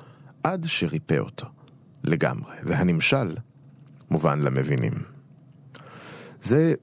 [0.44, 1.46] עד שריפא אותו.
[2.04, 2.54] לגמרי.
[2.64, 3.34] והנמשל
[4.12, 4.92] מובן למבינים.
[6.42, 6.74] זה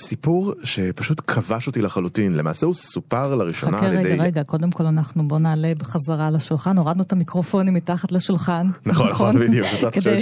[0.00, 2.34] סיפור שפשוט כבש אותי לחלוטין.
[2.34, 4.12] למעשה הוא סופר לראשונה חכה על ידי...
[4.12, 8.66] רגע, רגע, קודם כל אנחנו בוא נעלה בחזרה לשולחן, הורדנו את המיקרופונים מתחת לשולחן.
[8.86, 9.66] נכון, נכון, בדיוק.
[9.78, 10.20] אתה חושבת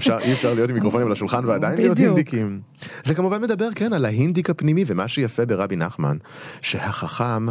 [0.00, 1.98] שאי אפשר להיות עם מיקרופונים על השולחן ועדיין להיות.
[1.98, 2.60] הינדיקים.
[3.04, 6.16] זה כמובן מדבר, כן, על ההינדיק הפנימי, ומה שיפה ברבי נחמן,
[6.60, 7.46] שהחכם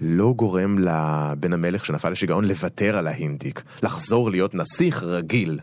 [0.00, 5.58] לא גורם לבן המלך שנפל לשיגעון לוותר על ההינדיק, לחזור להיות נסיך רגיל.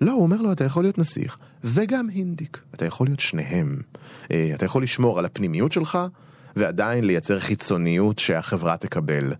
[0.00, 2.60] לא, הוא אומר לו, אתה יכול להיות נסיך, וגם הינדיק.
[2.74, 3.80] אתה יכול להיות שניהם.
[4.30, 5.98] אה, אתה יכול לשמור על הפנימיות שלך,
[6.56, 9.32] ועדיין לייצר חיצוניות שהחברה תקבל.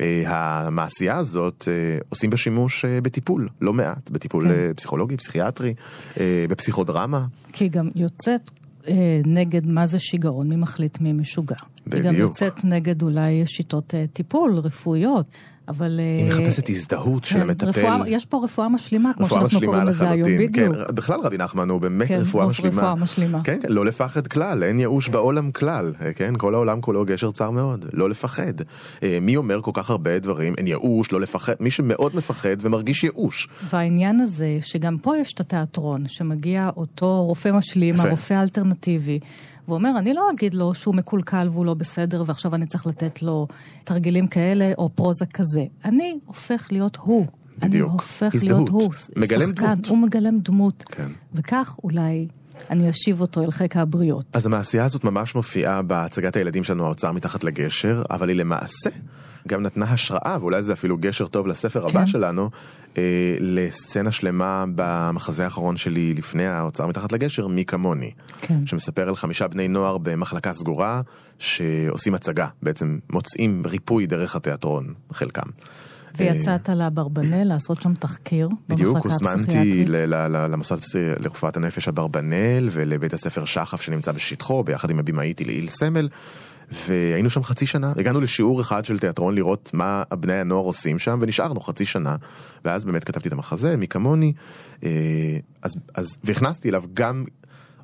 [0.00, 4.72] אה, המעשייה הזאת, אה, עושים בה שימוש בטיפול, לא מעט, בטיפול כן.
[4.76, 5.74] פסיכולוגי, פסיכיאטרי,
[6.48, 7.26] בפסיכודרמה.
[7.52, 8.50] כי גם יוצאת
[9.26, 11.56] נגד מה זה שיגעון, מי מחליט מי משוגע.
[11.92, 12.28] היא גם בדיוק.
[12.28, 15.26] יוצאת נגד אולי שיטות טיפול רפואיות,
[15.68, 16.00] אבל...
[16.18, 17.68] היא אה, מחפשת הזדהות של כן, המטפל.
[17.68, 20.28] רפואה, יש פה רפואה משלימה, כמו רפואה שאנחנו קוראים לזה היום.
[20.28, 20.76] בדיוק.
[20.76, 22.82] כן, בכלל רבי נחמן הוא באמת כן, רפואה משלימה.
[22.82, 23.40] רפואה משלימה.
[23.44, 25.92] כן, כן, לא לפחד כלל, אין ייאוש בעולם כלל.
[26.00, 28.52] אה, כן, כל העולם כולו גשר צר מאוד, לא לפחד.
[29.02, 33.04] אה, מי אומר כל כך הרבה דברים, אין ייאוש, לא לפחד, מי שמאוד מפחד ומרגיש
[33.04, 33.48] ייאוש.
[33.70, 37.94] והעניין הזה, שגם פה יש את התיאטרון, שמגיע אותו רופא משלים.
[37.98, 39.18] הרופא האלטרנטיבי,
[39.68, 43.46] ואומר, אני לא אגיד לו שהוא מקולקל והוא לא בסדר, ועכשיו אני צריך לתת לו
[43.84, 45.64] תרגילים כאלה או פרוזה כזה.
[45.84, 47.26] אני הופך להיות הוא.
[47.58, 47.88] בדיוק.
[47.88, 48.68] אני הופך הזדהות.
[48.68, 48.92] להיות הוא.
[49.16, 49.86] מגלם שחקן, דמות.
[49.88, 50.84] הוא מגלם דמות.
[50.86, 51.08] כן.
[51.34, 52.28] וכך אולי
[52.70, 54.24] אני אשיב אותו אל חיק הבריות.
[54.32, 58.90] אז המעשייה הזאת ממש מופיעה בהצגת הילדים שלנו, האוצר מתחת לגשר, אבל היא למעשה
[59.48, 62.06] גם נתנה השראה, ואולי זה אפילו גשר טוב לספר הבא כן.
[62.06, 62.50] שלנו,
[62.98, 68.10] אה, לסצנה שלמה במחזה האחרון שלי לפני האוצר מתחת לגשר, מי כמוני.
[68.40, 68.66] כן.
[68.66, 71.00] שמספר על חמישה בני נוער במחלקה סגורה,
[71.38, 75.48] שעושים הצגה, בעצם מוצאים ריפוי דרך התיאטרון, חלקם.
[76.16, 79.84] ויצאת לאברבנל לעשות שם תחקיר בדיוק, הוזמנתי
[80.28, 80.76] למוסד
[81.20, 86.08] לרפואת הנפש אברבנאל ולבית הספר שחף שנמצא בשטחו, ביחד עם הבמאית היליל סמל.
[86.88, 91.18] והיינו שם חצי שנה, הגענו לשיעור אחד של תיאטרון לראות מה בני הנוער עושים שם,
[91.22, 92.16] ונשארנו חצי שנה.
[92.64, 94.32] ואז באמת כתבתי את המחזה, מי כמוני,
[94.84, 94.90] אה,
[95.62, 97.24] אז, אז, והכנסתי אליו גם,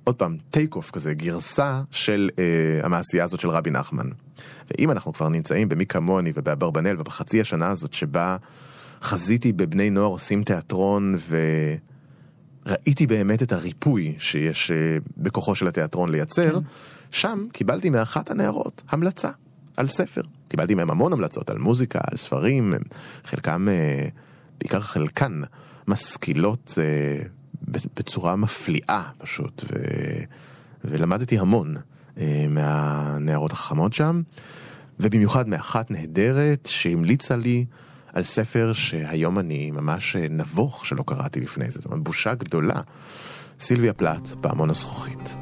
[0.05, 2.44] עוד פעם, טייק אוף כזה, גרסה של אה,
[2.83, 4.07] המעשייה הזאת של רבי נחמן.
[4.70, 8.37] ואם אנחנו כבר נמצאים במי כמוני ובאברבנאל ובחצי השנה הזאת שבה
[9.03, 11.18] חזיתי בבני נוער עושים תיאטרון
[12.66, 14.76] וראיתי באמת את הריפוי שיש אה,
[15.16, 16.66] בכוחו של התיאטרון לייצר, כן.
[17.10, 19.30] שם קיבלתי מאחת הנערות המלצה
[19.76, 20.20] על ספר.
[20.48, 22.74] קיבלתי מהם המון המלצות על מוזיקה, על ספרים,
[23.24, 24.08] חלקם, אה,
[24.58, 25.40] בעיקר חלקן,
[25.88, 27.22] משכילות אה,
[27.96, 29.76] בצורה מפליאה פשוט, ו...
[30.84, 31.76] ולמדתי המון
[32.18, 34.22] אה, מהנערות החכמות שם,
[35.00, 37.64] ובמיוחד מאחת נהדרת שהמליצה לי
[38.12, 42.80] על ספר שהיום אני ממש נבוך שלא קראתי לפני זה, זאת אומרת בושה גדולה.
[43.60, 45.36] סילביה פלט, פעמון הזכוכית.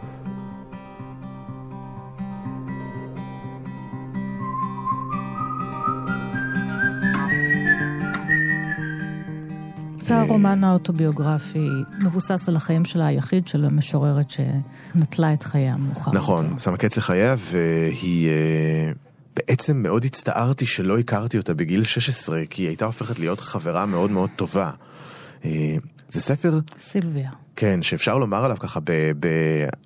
[10.09, 11.69] זה הרומן האוטוביוגרפי,
[11.99, 16.11] מבוסס על החיים שלה היחיד של המשוררת שנטלה את חייה מאוחר.
[16.13, 16.59] נכון.
[16.59, 18.29] שמה קץ לחייה, והיא...
[18.29, 18.93] אה,
[19.37, 24.11] בעצם מאוד הצטערתי שלא הכרתי אותה בגיל 16, כי היא הייתה הופכת להיות חברה מאוד
[24.11, 24.71] מאוד טובה.
[25.45, 25.77] אה,
[26.09, 27.31] זה ספר, סילביה.
[27.57, 28.81] כן, שאפשר לומר עליו ככה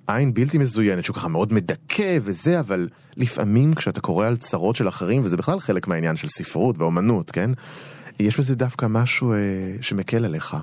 [0.05, 4.87] בעין בלתי מזוינת, שהוא ככה מאוד מדכא וזה, אבל לפעמים כשאתה קורא על צרות של
[4.87, 7.51] אחרים, וזה בכלל חלק מהעניין של ספרות ואומנות, כן?
[8.19, 9.37] יש בזה דווקא משהו אה,
[9.81, 10.57] שמקל עליך,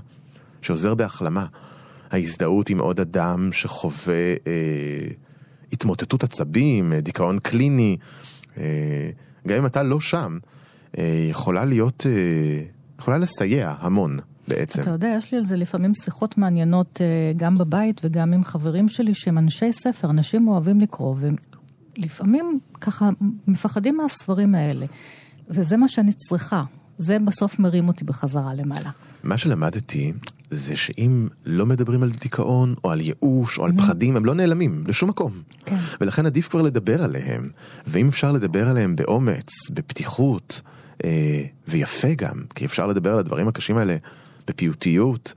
[0.63, 1.47] שעוזר בהחלמה.
[2.11, 4.15] ההזדהות עם עוד אדם שחווה
[4.47, 5.09] אה,
[5.73, 7.97] התמוטטות עצבים, אה, דיכאון קליני,
[8.59, 9.11] אה,
[9.49, 10.39] גם אם אתה לא שם,
[10.99, 12.63] אה, יכולה להיות, אה,
[12.99, 14.83] יכולה לסייע המון בעצם.
[14.83, 18.89] אתה יודע, יש לי על זה לפעמים שיחות מעניינות אה, גם בבית וגם עם חברים
[18.89, 21.17] שלי שהם אנשי ספר, אנשים אוהבים לקרוא,
[21.97, 23.11] ולפעמים ככה
[23.49, 24.87] מפחדים מהספרים האלה.
[25.49, 26.65] וזה מה שאני צריכה.
[27.01, 28.91] זה בסוף מרים אותי בחזרה למעלה.
[29.23, 30.13] מה שלמדתי
[30.51, 34.83] זה שאם לא מדברים על דיכאון או על ייאוש או על פחדים, הם לא נעלמים
[34.87, 35.33] לשום מקום.
[35.65, 35.77] כן.
[36.01, 37.51] ולכן עדיף כבר לדבר עליהם.
[37.87, 40.63] ואם אפשר לדבר עליהם באומץ, בפתיחות,
[41.05, 43.97] אה, ויפה גם, כי אפשר לדבר על הדברים הקשים האלה
[44.47, 45.35] בפיוטיות,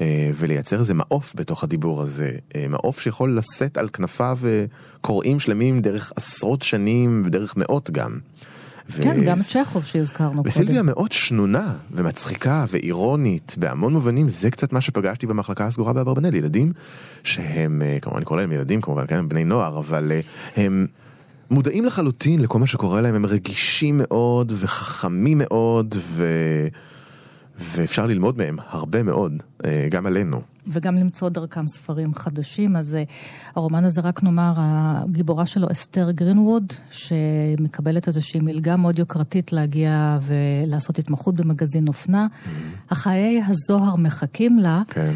[0.00, 2.30] אה, ולייצר איזה מעוף בתוך הדיבור הזה.
[2.56, 4.64] אה, מעוף שיכול לשאת על כנפיו אה,
[5.00, 8.18] קוראים שלמים דרך עשרות שנים ודרך מאות גם.
[9.02, 10.86] כן, גם צ'כוב שהזכרנו וסילביה קודם.
[10.86, 16.72] מאוד שנונה ומצחיקה ואירונית בהמון מובנים, זה קצת מה שפגשתי במחלקה הסגורה באברבנאל, ילדים
[17.24, 20.20] שהם, אה, כמובן אני קורא להם ילדים כמובן, כן, הם בני נוער, אבל אה,
[20.56, 20.86] הם
[21.50, 26.26] מודעים לחלוטין לכל מה שקורה להם, הם רגישים מאוד וחכמים מאוד ו...
[27.60, 30.40] ואפשר ללמוד מהם הרבה מאוד, אה, גם עלינו.
[30.70, 32.76] וגם למצוא דרכם ספרים חדשים.
[32.76, 33.02] אז אה,
[33.54, 40.98] הרומן הזה, רק נאמר, הגיבורה שלו אסתר גרינווד, שמקבלת איזושהי מלגה מאוד יוקרתית להגיע ולעשות
[40.98, 42.26] התמחות במגזין אופנה.
[42.90, 45.12] החיי הזוהר מחכים לה, כן,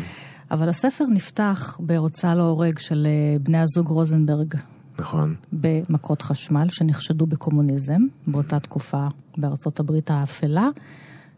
[0.50, 4.54] אבל הספר נפתח בהוצאה להורג של אה, בני הזוג רוזנברג.
[4.98, 5.34] נכון.
[5.52, 10.68] במכות חשמל שנחשדו בקומוניזם באותה תקופה בארצות הברית האפלה,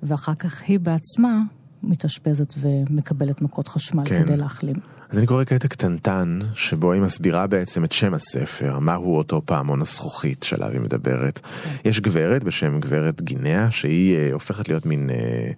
[0.03, 1.41] ואחר כך היא בעצמה
[1.83, 4.25] מתאשפזת ומקבלת מכות חשמל כן.
[4.25, 4.77] כדי להחלים.
[5.11, 9.81] אז אני קורא קטע קטנטן, שבו היא מסבירה בעצם את שם הספר, מהו אותו פעמון
[9.83, 11.41] הזכוכית שעליו היא מדברת.
[11.85, 15.11] יש גברת בשם גברת גינאה, שהיא אה, הופכת להיות מין...
[15.11, 15.51] אה,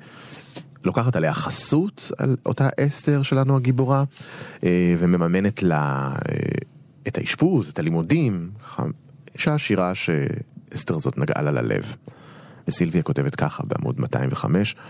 [0.85, 4.05] לוקחת עליה חסות על אותה אסתר שלנו הגיבורה,
[4.65, 6.37] אה, ומממנת לה אה,
[7.09, 8.51] את האשפוז, את הלימודים,
[9.35, 11.97] אישה עשירה שאסתר זאת נגעה לה ללב.
[12.69, 14.81] וסילביה כותבת ככה בעמוד 205, אה,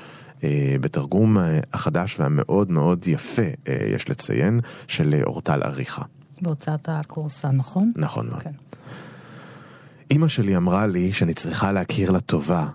[0.81, 6.03] בתרגום אה, החדש והמאוד מאוד יפה, אה, יש לציין, של אה, אורטל אריכה.
[6.43, 7.93] בהוצאת הקורסה, נכון?
[7.97, 8.43] נכון מאוד.
[8.43, 8.53] כן.
[10.11, 12.69] אמא שלי אמרה לי שאני צריכה להכיר לה טובה.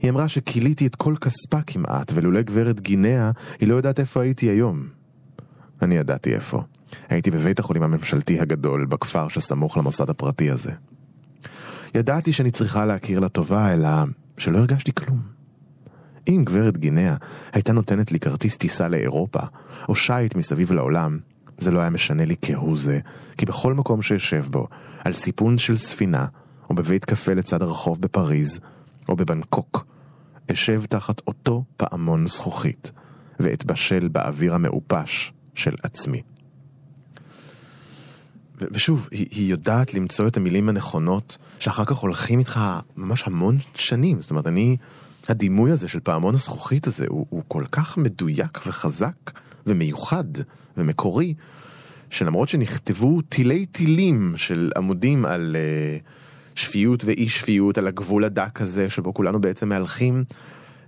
[0.00, 3.30] היא אמרה שכיליתי את כל כספה כמעט, ולולא גברת גינאה,
[3.60, 4.88] היא לא יודעת איפה הייתי היום.
[5.82, 6.62] אני ידעתי איפה.
[7.08, 10.72] הייתי בבית החולים הממשלתי הגדול, בכפר שסמוך למוסד הפרטי הזה.
[11.94, 13.88] ידעתי שאני צריכה להכיר לה טובה, אלא
[14.38, 15.35] שלא הרגשתי כלום.
[16.28, 17.14] אם גברת גינאה
[17.52, 19.40] הייתה נותנת לי כרטיס טיסה לאירופה,
[19.88, 21.18] או שיט מסביב לעולם,
[21.58, 22.98] זה לא היה משנה לי כהוא זה,
[23.38, 24.68] כי בכל מקום שאשב בו,
[25.04, 26.26] על סיפון של ספינה,
[26.70, 28.60] או בבית קפה לצד הרחוב בפריז,
[29.08, 29.86] או בבנקוק,
[30.52, 32.92] אשב תחת אותו פעמון זכוכית,
[33.40, 36.22] ואתבשל באוויר המעופש של עצמי.
[38.60, 42.60] ו- ושוב, היא, היא יודעת למצוא את המילים הנכונות, שאחר כך הולכים איתך
[42.96, 44.20] ממש המון שנים.
[44.20, 44.76] זאת אומרת, אני,
[45.28, 49.30] הדימוי הזה של פעמון הזכוכית הזה, הוא, הוא כל כך מדויק וחזק
[49.66, 50.24] ומיוחד
[50.76, 51.34] ומקורי,
[52.10, 56.04] שלמרות שנכתבו תילי תילים של עמודים על uh,
[56.54, 60.24] שפיות ואי שפיות, על הגבול הדק הזה, שבו כולנו בעצם מהלכים,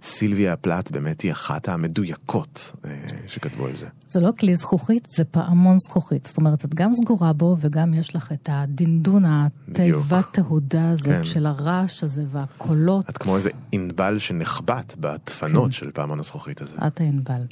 [0.02, 2.87] סילביה פלט באמת היא אחת המדויקות uh,
[3.26, 3.87] שכתבו על זה.
[4.08, 6.26] זה לא כלי זכוכית, זה פעמון זכוכית.
[6.26, 11.24] זאת אומרת, את גם סגורה בו, וגם יש לך את הדינדון, התיבת תהודה הזאת כן.
[11.24, 13.11] של הרעש הזה והקולות.
[13.11, 16.78] את כמו איזה ענבל שנחבט בדפנות של פעמון הזכוכית הזה.
[16.87, 17.42] את הענבל.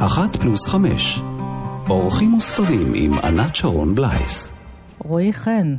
[0.00, 1.22] אחת פלוס חמש.
[1.88, 4.48] אורחים וספרים עם ענת שרון בלייס.
[4.98, 5.76] רועי חן,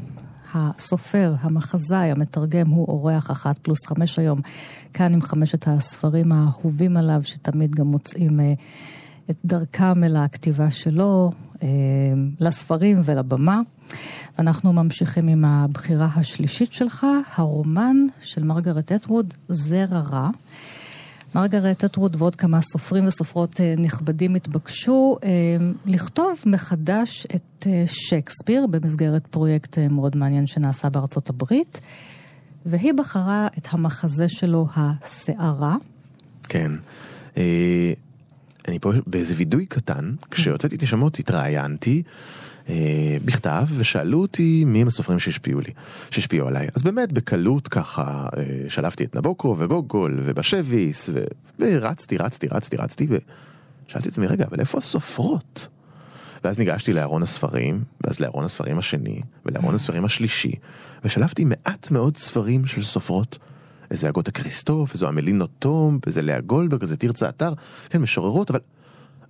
[0.53, 4.39] הסופר, המחזאי, המתרגם, הוא אורח אחת פלוס חמש היום,
[4.93, 8.53] כאן עם חמשת הספרים האהובים עליו, שתמיד גם מוצאים אה,
[9.29, 11.31] את דרכם אל הכתיבה שלו,
[11.63, 11.67] אה,
[12.39, 13.61] לספרים ולבמה.
[14.39, 20.29] אנחנו ממשיכים עם הבחירה השלישית שלך, הרומן של מרגרט אטווד, זרע רע.
[21.35, 25.29] מרגרט אטווד ועוד כמה סופרים וסופרות אה, נכבדים התבקשו אה,
[25.85, 31.81] לכתוב מחדש את אה, שייקספיר במסגרת פרויקט מאוד מעניין שנעשה בארצות הברית,
[32.65, 35.75] והיא בחרה את המחזה שלו, הסערה.
[36.43, 36.71] כן.
[38.67, 42.03] אני פה באיזה וידוי קטן, כשהוצאתי את השמות התראיינתי
[42.69, 45.71] אה, בכתב, ושאלו אותי מי הם הסופרים שהשפיעו לי,
[46.09, 46.67] שהשפיעו עליי.
[46.75, 51.23] אז באמת בקלות ככה אה, שלפתי את נבוקו וגוגול ובשביס, ו...
[51.59, 55.67] ורצתי, רצתי, רצתי, רצתי, ושאלתי את עצמי, רגע, אבל איפה הסופרות?
[56.43, 60.51] ואז ניגשתי לארון הספרים, ואז לארון הספרים השני, ולארון הספרים השלישי,
[61.03, 63.37] ושלפתי מעט מאוד ספרים של סופרות.
[63.91, 67.53] איזה אגותה כריסטוף, איזו אמלינו תום, איזה לאה גולדברג, איזה תרצה אתר,
[67.89, 68.59] כן, משוררות, אבל...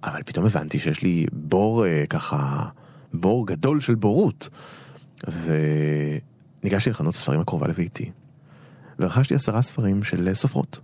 [0.04, 2.65] אבל פתאום הבנתי שיש לי בור אה, ככה,
[3.13, 4.50] בור גדול של בורות.
[6.63, 8.12] וניגשתי לחנות הספרים הקרובה לביתי,
[9.00, 10.80] ורכשתי עשרה ספרים של סופרות.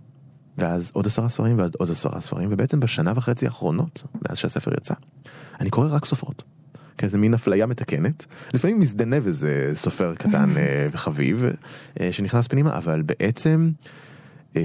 [0.58, 4.94] ואז עוד עשרה ספרים, ואז עוד עשרה ספרים, ובעצם בשנה וחצי האחרונות, מאז שהספר יצא,
[5.60, 6.42] אני קורא רק סופרות.
[6.98, 8.26] כאיזה מין אפליה מתקנת.
[8.54, 11.44] לפעמים מזדנב איזה סופר קטן אה, וחביב
[12.00, 13.70] אה, שנכנס פנימה, אבל בעצם
[14.56, 14.62] אה,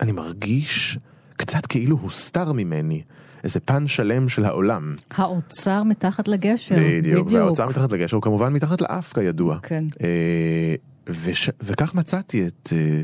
[0.00, 0.98] אני מרגיש
[1.36, 3.02] קצת כאילו הוסתר ממני.
[3.44, 4.94] איזה פן שלם של העולם.
[5.10, 6.74] האוצר מתחת לגשר.
[6.78, 9.58] בדיוק, והאוצר מתחת לגשר הוא כמובן מתחת לאף כידוע.
[9.62, 9.84] כן.
[10.02, 10.74] אה,
[11.06, 13.02] וש, וכך מצאתי את אה,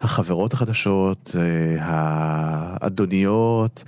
[0.00, 3.84] החברות החדשות, אה, האדוניות.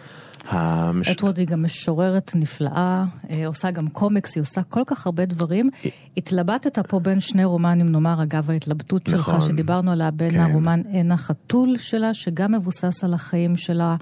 [0.48, 1.08] המש...
[1.08, 5.70] אדוורד היא גם משוררת נפלאה, אה, עושה גם קומיקס, היא עושה כל כך הרבה דברים.
[6.16, 9.40] התלבטת פה בין שני רומנים, נאמר, אגב ההתלבטות נכון.
[9.40, 10.38] שלך, שדיברנו עליה, בין כן.
[10.40, 13.96] הרומן עין החתול שלה, שגם מבוסס על החיים שלה.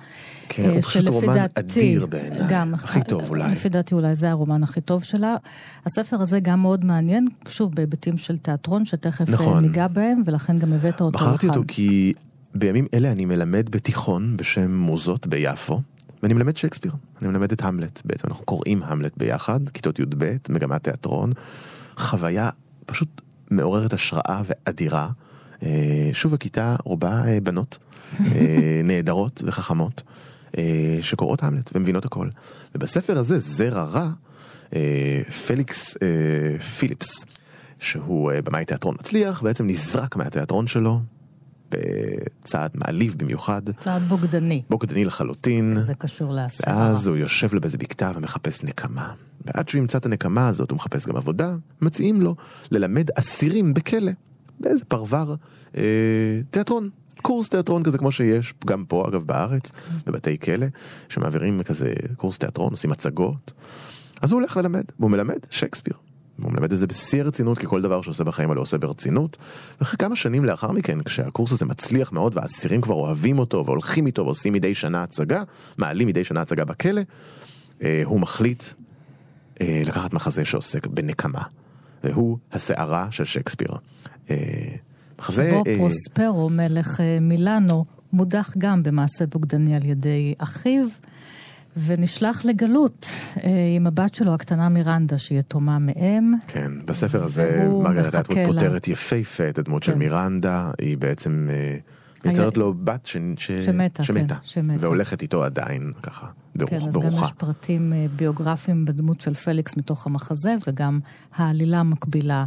[0.49, 2.41] כן, אה, הוא פשוט רומן דעתי- אדיר בעיניי.
[2.49, 3.53] גם, הכי טוב אולי.
[3.53, 5.37] לפי דעתי אולי זה הרומן הכי טוב שלה.
[5.87, 9.63] הספר הזה גם מאוד מעניין, שוב, בהיבטים של תיאטרון, שתכף אה, נכון.
[9.63, 11.59] ניגע בהם, ולכן גם הבאת אותו בחרתי לכאן.
[11.59, 12.13] אותו כי
[12.55, 15.81] בימים אלה אני מלמד בתיכון בשם מוזות ביפו,
[16.27, 16.93] ואני מלמד שייקספיר.
[17.23, 18.03] אני מלמד את המלט.
[18.05, 21.33] בעצם אנחנו קוראים המלט ביחד, כיתות י"ב, מגמת תיאטרון.
[21.97, 22.51] חוויה
[22.87, 25.09] פשוט מעוררת השראה ואדירה.
[25.63, 27.79] אה, שוב, הכיתה רובה אה, בנות
[28.21, 30.03] אה, נהדרות וחכמות,
[31.01, 32.29] שקוראות המלט ומבינות הכל.
[32.75, 34.11] ובספר הזה, זרע רע,
[35.47, 35.97] פליקס
[36.79, 37.25] פיליפס,
[37.79, 41.01] שהוא במאי תיאטרון מצליח, בעצם נזרק מהתיאטרון שלו,
[41.71, 45.77] בצעד מעליב במיוחד, צעד בוגדני, בוגדני לחלוטין.
[45.79, 46.77] זה קשור להסברה.
[46.77, 49.13] ואז הוא יושב לו באיזה בקתה ומחפש נקמה.
[49.45, 52.35] ועד שהוא ימצא את הנקמה הזאת, הוא מחפש גם עבודה, מציעים לו
[52.71, 54.13] ללמד אסירים בכלא,
[54.61, 55.35] באיזה פרבר,
[55.77, 55.83] אה,
[56.51, 56.91] תיאטרון.
[57.23, 59.73] קורס תיאטרון כזה כמו שיש גם פה אגב בארץ,
[60.07, 60.67] בבתי כלא,
[61.09, 63.53] שמעבירים כזה קורס תיאטרון, עושים הצגות.
[64.23, 65.95] אז הוא הולך ללמד, והוא מלמד שייקספיר.
[66.39, 69.37] והוא מלמד את זה בשיא הרצינות, כי כל דבר שהוא עושה בחיים הוא עושה ברצינות.
[69.81, 74.25] ואחרי כמה שנים לאחר מכן, כשהקורס הזה מצליח מאוד והאסירים כבר אוהבים אותו והולכים איתו
[74.25, 75.43] ועושים מדי שנה הצגה,
[75.79, 77.01] מעלים מדי שנה הצגה בכלא,
[77.83, 78.65] אה, הוא מחליט
[79.61, 81.43] אה, לקחת מחזה שעוסק בנקמה.
[82.05, 83.69] והוא הסערה של שייקספיר.
[84.31, 84.37] אה,
[85.19, 85.51] מחזה...
[85.51, 90.87] שבו אה, פרוספרו, מלך מילאנו, מודח גם במעשה בוגדני על ידי אחיו,
[91.85, 93.07] ונשלח לגלות
[93.45, 96.33] אה, עם הבת שלו הקטנה מירנדה, שהיא יתומה מאם.
[96.47, 98.39] כן, בספר הזה מרגרט אטווד.
[98.47, 99.99] פותרת יפהפה את הדמות של כן.
[99.99, 101.77] מירנדה, היא בעצם אה,
[102.25, 103.17] היה- לו בת ש...
[103.39, 103.53] ש...
[103.53, 104.87] שמתה, שמתה, כן, שמתה.
[104.87, 107.25] והולכת איתו עדיין ככה, ברוח, כן, אז גם ברוחה.
[107.27, 111.01] יש פרטים אה, ביוגרפיים בדמות של פליקס מתוך המחזה, וגם
[111.37, 112.45] העלילה המקבילה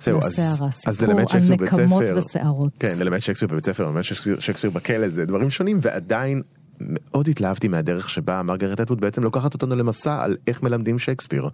[0.00, 0.70] זהו, אז.
[0.86, 1.72] אז ללמד שייקספיר בבית
[2.20, 2.50] ספר.
[2.78, 6.42] כן, ללמד שייקספיר בבית ספר, ללמד שייקספיר בכלא, זה דברים שונים, ועדיין
[6.80, 11.48] מאוד התלהבתי מהדרך שבה מרגרט אטווד בעצם לוקחת אותנו למסע על איך מלמדים שייקספיר.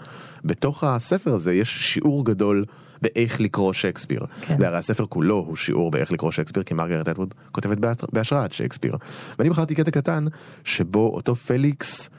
[0.45, 2.65] בתוך הספר הזה יש שיעור גדול
[3.03, 4.21] באיך לקרוא שייקספיר.
[4.41, 4.57] כן.
[4.61, 8.97] והרי הספר כולו הוא שיעור באיך לקרוא שייקספיר, כי מרגרט אטווד כותבת בהשראת שייקספיר.
[9.39, 10.25] ואני בחרתי קטע קטן,
[10.65, 12.11] שבו אותו פליקס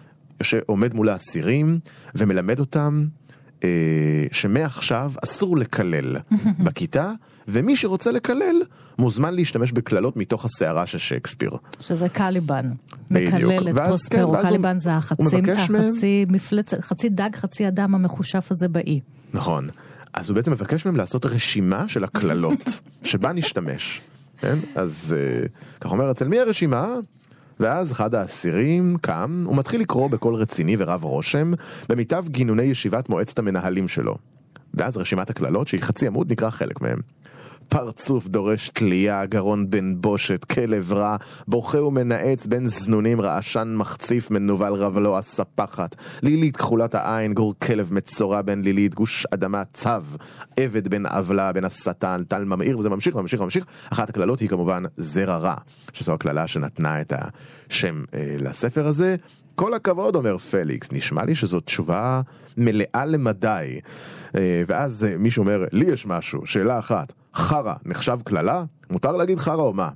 [0.65, 1.79] עומד מול האסירים
[2.15, 3.05] ומלמד אותם
[4.31, 6.15] שמעכשיו אסור לקלל
[6.65, 7.11] בכיתה,
[7.47, 8.55] ומי שרוצה לקלל
[8.99, 11.51] מוזמן להשתמש בקללות מתוך הסערה של שייקספיר.
[11.79, 12.69] שזה קליבן.
[13.11, 13.33] בדיוק.
[13.33, 14.19] מקלל את פרוספרו.
[14.19, 18.47] כן, ואז הוא- קליבן זה החצי, מבקש מהם- החצי מפלצת, חצי דג, חצי אדם המכושף
[18.51, 18.99] הזה באי.
[19.33, 19.67] נכון.
[20.13, 24.01] אז הוא בעצם מבקש מהם לעשות רשימה של הקללות, שבה נשתמש.
[24.39, 24.57] כן?
[24.75, 25.47] אז אה,
[25.81, 26.87] כך אומר, אצל מי הרשימה?
[27.59, 31.51] ואז אחד האסירים קם, הוא מתחיל לקרוא בקול רציני ורב רושם,
[31.89, 34.17] במיטב גינוני ישיבת מועצת המנהלים שלו.
[34.73, 36.99] ואז רשימת הקללות, שהיא חצי עמוד, נקרא חלק מהם.
[37.69, 41.15] פרצוף דורש תלייה, גרון בן בושת, כלב רע,
[41.47, 48.41] בוכה ומנאץ בין זנונים, רעשן מחציף, מנוול רבלו הספחת, לילית כחולת העין, גור כלב מצורע
[48.41, 50.03] בן לילית, גוש אדמה צב,
[50.58, 53.65] עבד בן עוולה, בן השטן, טל ממאיר, וזה ממשיך וממשיך וממשיך.
[53.93, 55.55] אחת הקללות היא כמובן זרע רע,
[55.93, 57.13] שזו הקללה שנתנה את
[57.69, 59.15] השם אה, לספר הזה.
[59.55, 62.21] כל הכבוד, אומר פליקס, נשמע לי שזו תשובה
[62.58, 63.79] מלאה למדי.
[64.36, 68.63] אה, ואז אה, מישהו אומר, לי יש משהו, שאלה אחת, חרא נחשב קללה?
[68.89, 69.89] מותר להגיד חרא או מה?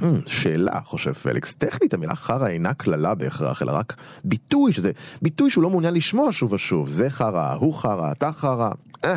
[0.00, 4.90] "Hmm, שאלה, חושב פליקס, טכנית המילה חרא אינה קללה בהכרח, אלא רק ביטוי, שזה
[5.22, 6.88] ביטוי שהוא לא מעוניין לשמוע שוב ושוב.
[6.88, 8.70] זה חרא, הוא חרא, אתה חרא.
[9.04, 9.16] אה,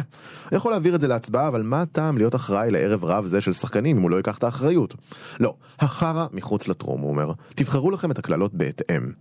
[0.49, 3.53] הוא יכול להעביר את זה להצבעה, אבל מה הטעם להיות אחראי לערב רב זה של
[3.53, 4.95] שחקנים אם הוא לא ייקח את האחריות?
[5.39, 7.31] לא, החרא מחוץ לטרום, הוא אומר.
[7.55, 9.12] תבחרו לכם את הקללות בהתאם.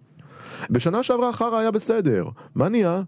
[0.71, 3.03] בשנה שעברה חרא היה בסדר, מה נהיה?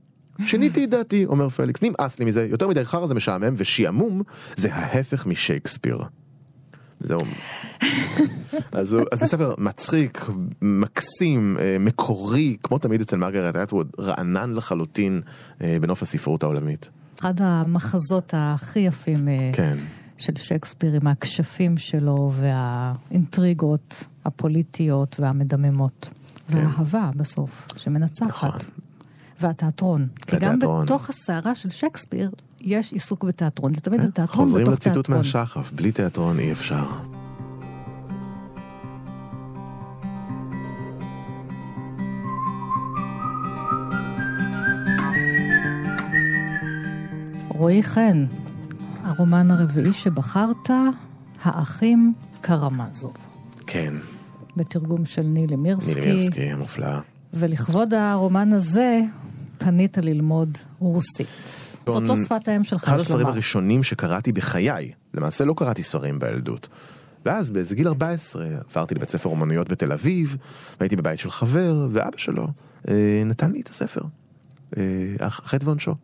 [0.44, 4.22] שיניתי את דעתי, אומר פליקס, נמאס לי מזה, יותר מדי חרא זה משעמם, ושעמום
[4.56, 5.98] זה ההפך משייקספיר.
[7.00, 7.20] זהו.
[8.72, 10.26] אז, זה ספר מצחיק,
[10.62, 15.20] מקסים, אה, מקורי, כמו תמיד אצל מרגרט אטווד, רענן לחלוטין
[15.62, 16.90] אה, בנוף הספרות העולמית.
[17.20, 19.76] אחד המחזות הכי יפים אה, כן.
[20.18, 26.10] של שייקספיר עם הכשפים שלו והאינטריגות הפוליטיות והמדממות.
[26.48, 28.28] והאהבה בסוף, שמנצחת.
[28.28, 28.50] נכון.
[29.40, 30.08] והתיאטרון.
[30.26, 32.30] כי גם בתוך הסערה של שייקספיר
[32.60, 34.06] יש עיסוק בתיאטרון, זה תמיד כן.
[34.06, 34.74] התיאטרון בתוך תיאטרון.
[34.74, 36.84] חוזרים לציטוט מהשחף, בלי תיאטרון אי אפשר.
[47.48, 48.24] רועי חן,
[49.04, 50.70] הרומן הרביעי שבחרת,
[51.42, 53.12] האחים קרמזוב.
[53.66, 53.94] כן.
[54.56, 56.00] בתרגום של נילי מירסקי.
[56.00, 57.00] נילי מירסקי, המופלאה.
[57.34, 59.00] ולכבוד הרומן הזה,
[59.58, 61.28] פנית ללמוד רוסית.
[61.86, 63.26] זאת לא שפת האם שלך, אחד יש הספרים.
[63.26, 64.92] הראשונים שקראתי בחיי.
[65.14, 66.68] למעשה לא קראתי ספרים בילדות.
[67.26, 70.36] ואז באיזה גיל 14 עברתי לבית ספר אומנויות בתל אביב,
[70.80, 72.48] והייתי בבית של חבר, ואבא שלו
[72.88, 74.00] אה, נתן לי את הספר.
[74.76, 74.82] אה,
[75.20, 75.94] החטא ועונשו.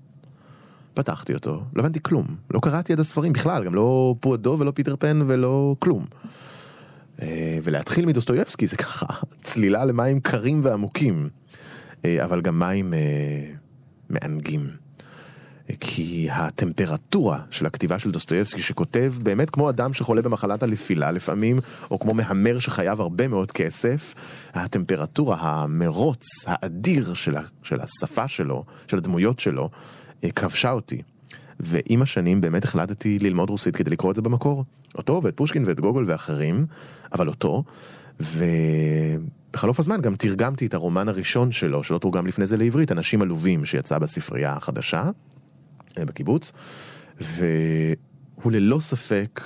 [0.95, 2.27] פתחתי אותו, לא הבנתי כלום.
[2.51, 6.05] לא קראתי עד הספרים בכלל, גם לא פועדו ולא פיטר פן ולא כלום.
[7.23, 9.07] אה, ולהתחיל מדוסטויבסקי זה ככה
[9.43, 11.29] צלילה למים קרים ועמוקים, אה,
[12.25, 12.99] אבל גם מים אה,
[14.11, 14.71] מענגים.
[15.71, 21.61] אה, כי הטמפרטורה של הכתיבה של דוסטויבסקי שכותב באמת כמו אדם שחולה במחלת הנפילה לפעמים,
[21.91, 24.15] או כמו מהמר שחייב הרבה מאוד כסף,
[24.55, 29.71] הטמפרטורה, המרוץ האדיר של, של השפה שלו, של הדמויות שלו,
[30.25, 31.03] אה, כבשה אותי.
[31.61, 34.65] ועם השנים באמת החלטתי ללמוד רוסית כדי לקרוא את זה במקור.
[34.99, 36.67] אותו ואת פושקין ואת גוגול ואחרים,
[37.13, 37.65] אבל אותו.
[39.55, 43.65] ובחלוף הזמן גם תרגמתי את הרומן הראשון שלו, שלא תורגם לפני זה לעברית, אנשים עלובים,
[43.65, 45.05] שיצא בספרייה החדשה,
[45.99, 46.53] אה, בקיבוץ.
[47.21, 49.41] והוא ללא ספק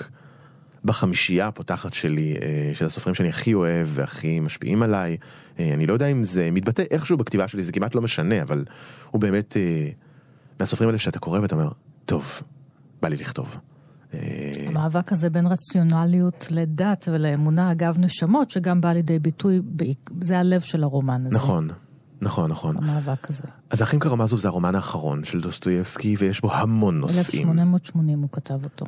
[0.84, 5.16] בחמישייה הפותחת שלי, אה, של הסופרים שאני הכי אוהב והכי משפיעים עליי.
[5.59, 8.64] אה, אני לא יודע אם זה מתבטא איכשהו בכתיבה שלי, זה כמעט לא משנה, אבל
[9.11, 9.56] הוא באמת
[10.61, 11.70] מהסופרים האלה שאתה קורא ואתה אומר,
[12.04, 12.42] טוב,
[13.02, 13.56] בא לי לכתוב.
[14.14, 19.61] אה, המאבק הזה בין רציונליות לדת ולאמונה, אגב נשמות, שגם בא לידי ביטוי,
[20.20, 21.38] זה הלב של הרומן הזה.
[21.38, 21.68] נכון,
[22.22, 22.76] נכון, נכון.
[22.76, 23.44] המאבק הזה.
[23.70, 27.48] אז האחים קרמזוב זה הרומן האחרון של דוסטויבסקי, ויש בו המון נושאים.
[27.48, 28.86] 1880 הוא כתב אותו.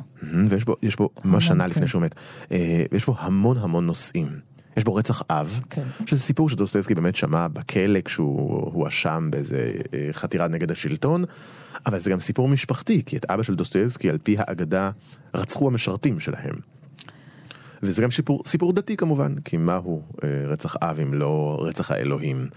[0.49, 1.69] ויש בו, יש בו, ממש שנה כן.
[1.69, 2.15] לפני שהוא מת,
[2.51, 4.27] אה, יש בו המון המון נושאים.
[4.77, 5.83] יש בו רצח אב, כן.
[6.05, 11.25] שזה סיפור שדוסטויבסקי באמת שמע בכלא כשהוא הואשם באיזה אה, חתירה נגד השלטון,
[11.85, 14.91] אבל זה גם סיפור משפחתי, כי את אבא של דוסטויבסקי על פי האגדה
[15.33, 16.53] רצחו המשרתים שלהם.
[17.83, 22.47] וזה גם סיפור, סיפור דתי כמובן, כי מהו אה, רצח אב אם לא רצח האלוהים,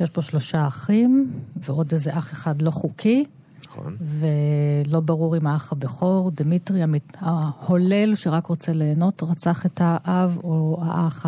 [0.00, 3.24] יש פה שלושה אחים, ועוד איזה אח אחד לא חוקי,
[3.70, 3.96] נכון?
[4.00, 6.80] ולא ברור אם האח הבכור, דמיטרי
[7.18, 11.26] ההולל שרק רוצה ליהנות, רצח את האב, או האח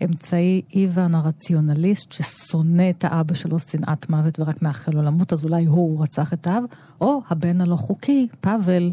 [0.00, 5.64] האמצעי, איוון הרציונליסט, ששונא את האבא שלו שנאת מוות ורק מאחל לו למות, אז אולי
[5.64, 6.62] הוא רצח את האב,
[7.00, 8.92] או הבן הלא חוקי, פאבל,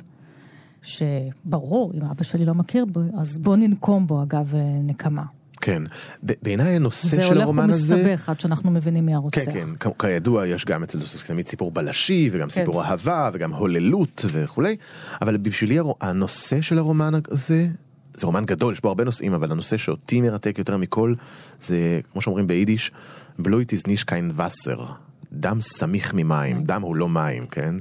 [0.81, 5.23] שברור, אם אבא שלי לא מכיר בו, אז בוא ננקום בו, אגב, אה, נקמה.
[5.61, 5.83] כן.
[6.23, 7.95] בעיניי הנושא זה של הולך הרומן הזה...
[7.95, 9.41] ומסתבך עד שאנחנו מבינים מי הרוצח.
[9.45, 14.25] כן, כן, כידוע יש גם אצל דוסטויבסקי תמיד סיפור בלשי וגם סיפור אהבה וגם הוללות
[14.31, 14.75] וכולי,
[15.21, 17.67] אבל בשבילי הנושא של הרומן הזה,
[18.13, 21.13] זה רומן גדול, יש בו הרבה נושאים, אבל הנושא שאותי מרתק יותר מכל,
[21.61, 22.91] זה כמו שאומרים ביידיש,
[23.39, 24.85] בלויט איז ניש קיין וסר,
[25.33, 27.75] דם סמיך ממים, דם הוא לא מים, כן?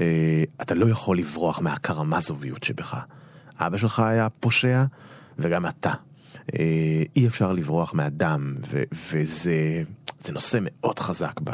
[0.00, 3.04] אה, אתה לא יכול לברוח מהקרמזוביות שבך.
[3.58, 4.84] אבא שלך היה פושע
[5.38, 5.92] וגם אתה.
[6.58, 6.64] אה,
[7.16, 8.82] אי אפשר לברוח מהדם, ו-
[9.12, 9.82] וזה
[10.20, 11.50] זה נושא מאוד חזק ב...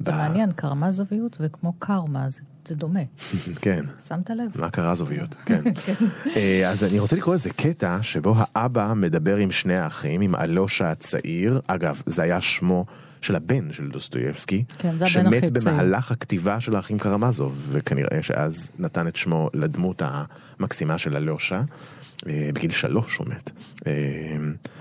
[0.00, 2.40] זה ב- מעניין, קרמזוביות וכמו קרמה, זה,
[2.70, 3.00] זה דומה.
[3.62, 3.84] כן.
[4.08, 4.50] שמת לב?
[4.54, 5.62] מה קרה זוביות, כן.
[6.36, 10.90] אה, אז אני רוצה לקרוא איזה קטע שבו האבא מדבר עם שני האחים, עם אלושה
[10.90, 12.86] הצעיר, אגב, זה היה שמו
[13.20, 15.74] של הבן של דוסטויבסקי, כן, זה הבן הכי שמת צעיר.
[15.74, 21.62] במהלך הכתיבה של האחים קרמזוב, וכנראה שאז נתן את שמו לדמות המקסימה של אלושה.
[22.28, 23.50] אה, בגיל שלוש הוא מת.
[23.86, 23.92] אה,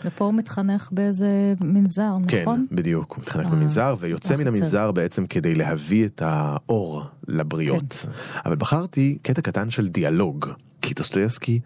[0.05, 2.65] ופה הוא מתחנך באיזה מנזר, כן, נכון?
[2.71, 4.47] בדיוק, הוא מתחנך במנזר ויוצא מן.
[4.47, 7.78] המנזר בעצם כדי להביא את האור לבריות.
[7.89, 8.09] כן.
[8.45, 10.45] אבל בחרתי קטע קטן של דיאלוג,
[10.81, 11.59] כי דוסטויבסקי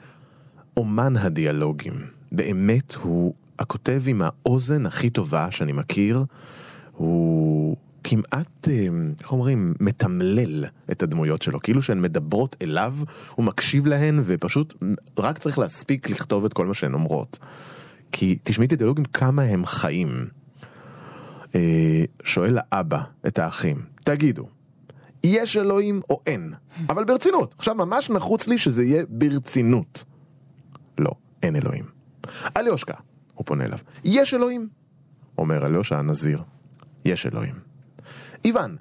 [0.78, 1.93] אומן הדיאלוגים.
[2.32, 6.26] באמת הוא הכותב עם האוזן הכי טובה שאני מכיר.
[6.91, 8.88] הוא כמעט, אה,
[9.22, 12.95] איך אומרים, מתמלל את הדמויות שלו, כאילו שהן מדברות אליו,
[13.36, 14.74] הוא מקשיב להן ופשוט
[15.18, 17.39] רק צריך להספיק לכתוב את כל מה שהן אומרות.
[18.11, 20.28] כי תשמעי את הדיאלוגים כמה הם חיים.
[21.55, 24.47] אה, שואל האבא את האחים, תגידו,
[25.24, 26.53] יש אלוהים או אין?
[26.89, 30.03] אבל ברצינות, עכשיו ממש נחוץ לי שזה יהיה ברצינות.
[30.97, 31.11] לא,
[31.43, 31.86] אין אלוהים.
[32.57, 32.93] אליושקה,
[33.34, 34.69] הוא פונה אליו, יש אלוהים?
[35.38, 36.43] אומר אליושע הנזיר,
[37.05, 37.55] יש אלוהים.
[38.45, 38.78] איוון,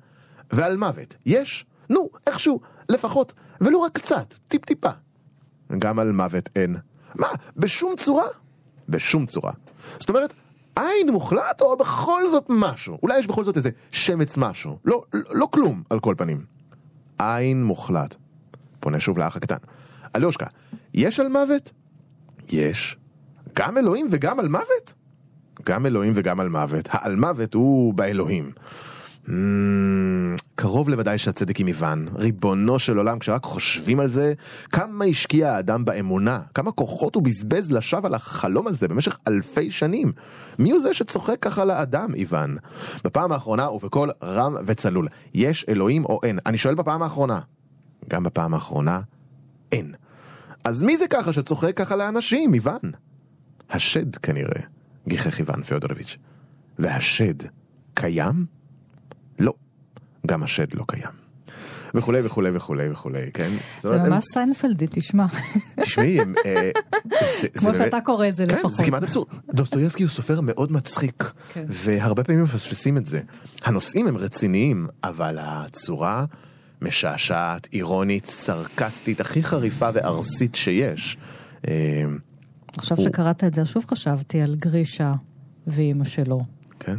[0.50, 1.66] ועל מוות, יש?
[1.90, 4.90] נו, איכשהו, לפחות, ולו רק קצת, טיפ-טיפה.
[5.78, 6.76] גם על מוות אין.
[7.14, 8.26] מה, בשום צורה?
[8.88, 9.52] בשום צורה.
[9.98, 10.34] זאת אומרת,
[10.76, 12.98] עין מוחלט או בכל זאת משהו?
[13.02, 14.78] אולי יש בכל זאת איזה שמץ משהו.
[14.84, 16.44] לא, לא, לא כלום, על כל פנים.
[17.18, 18.16] עין מוחלט.
[18.80, 19.56] פונה שוב לאח הקטן.
[20.16, 20.46] אליושקה,
[20.94, 21.72] יש על מוות?
[22.48, 22.96] יש.
[23.56, 24.94] גם אלוהים וגם על מוות?
[25.66, 26.88] גם אלוהים וגם על מוות.
[26.90, 28.52] העל מוות הוא באלוהים.
[29.28, 34.32] אמ, קרוב לוודאי שהצדק עם איוון, ריבונו של עולם, כשרק חושבים על זה,
[34.72, 40.12] כמה השקיע האדם באמונה, כמה כוחות הוא בזבז לשווא על החלום הזה במשך אלפי שנים.
[40.58, 42.56] מי הוא זה שצוחק ככה לאדם, איוון?
[43.04, 46.38] בפעם האחרונה ובקול רם וצלול, יש אלוהים או אין?
[46.46, 47.40] אני שואל בפעם האחרונה.
[48.10, 49.00] גם בפעם האחרונה,
[49.72, 49.94] אין.
[50.64, 52.92] אז מי זה ככה שצוחק ככה לאנשים, איוון?
[53.70, 54.60] השד כנראה,
[55.08, 56.16] גיחך איוון פאודורוביץ'.
[56.78, 57.34] והשד
[57.94, 58.61] קיים?
[59.38, 59.54] לא,
[60.26, 61.22] גם השד לא קיים.
[61.94, 63.50] וכולי וכולי וכולי וכולי, כן?
[63.80, 65.26] זה ממש סיינפלדי, תשמע.
[65.80, 66.70] תשמעי, הם, אה,
[67.58, 68.72] כמו שאתה קורא את זה כן, לפחות.
[68.72, 69.28] זה כמעט אבסורד.
[69.54, 71.64] דוסטויבסקי הוא סופר מאוד מצחיק, כן.
[71.68, 73.20] והרבה פעמים מפספסים את זה.
[73.64, 76.24] הנושאים הם רציניים, אבל הצורה
[76.82, 81.16] משעשעת, אירונית, סרקסטית, הכי חריפה וארסית שיש.
[81.68, 82.04] אה,
[82.76, 85.14] עכשיו שקראת את זה, שוב חשבתי על גרישה
[85.66, 86.40] ואימא שלו.
[86.80, 86.98] כן.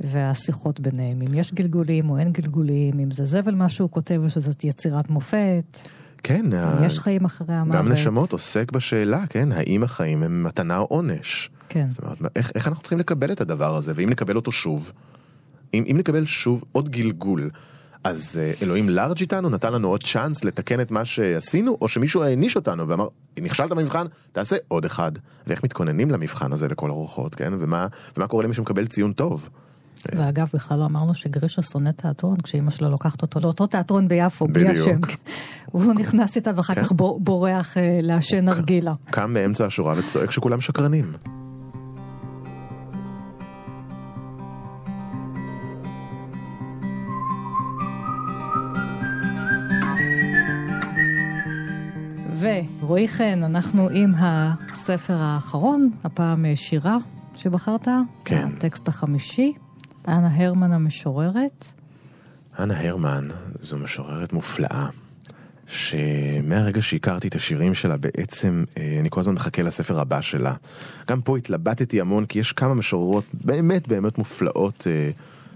[0.00, 4.30] והשיחות ביניהם, אם יש גלגולים או אין גלגולים, אם זה זבל מה שהוא כותב או
[4.30, 5.78] שזאת יצירת מופת,
[6.22, 7.76] כן, אם ה- יש חיים אחרי המוות.
[7.76, 11.50] גם נשמות עוסק בשאלה, כן, האם החיים הם מתנה או עונש.
[11.68, 11.86] כן.
[11.90, 14.92] זאת אומרת, איך, איך אנחנו צריכים לקבל את הדבר הזה, ואם נקבל אותו שוב,
[15.74, 17.50] אם, אם נקבל שוב עוד גלגול,
[18.04, 22.22] אז אה, אלוהים לארג' איתנו, נתן לנו עוד צ'אנס לתקן את מה שעשינו, או שמישהו
[22.22, 23.08] העניש אותנו ואמר,
[23.40, 25.12] נכשלת במבחן, תעשה עוד אחד.
[25.46, 27.52] ואיך מתכוננים למבחן הזה לכל הרוחות, כן?
[27.58, 27.86] ומה,
[28.16, 29.48] ומה קורה למי שמקבל ציון טוב?
[30.16, 34.68] ואגב, בכלל לא אמרנו שגרישה שונא תיאטרון, כשאימא שלו לוקחת אותו לאותו תיאטרון ביפו, בלי.
[34.68, 35.00] השם.
[35.66, 36.82] הוא נכנס איתה ואחר כן.
[36.82, 38.94] כך בור- בורח אה, לעשן נרגילה.
[39.10, 41.12] קם באמצע השורה וצועק שכולם שקרנים.
[52.40, 56.96] ורועי חן, אנחנו עם הספר האחרון, הפעם אה, שירה
[57.34, 57.88] שבחרת.
[58.24, 58.48] כן.
[58.56, 59.52] הטקסט החמישי,
[60.08, 61.72] אנה הרמן המשוררת.
[62.58, 63.28] אנה הרמן
[63.62, 64.86] זו משוררת מופלאה,
[65.66, 70.54] שמהרגע שהכרתי את השירים שלה בעצם אה, אני כל הזמן מחכה לספר הבא שלה.
[71.08, 75.10] גם פה התלבטתי המון כי יש כמה משוררות באמת באמת מופלאות אה,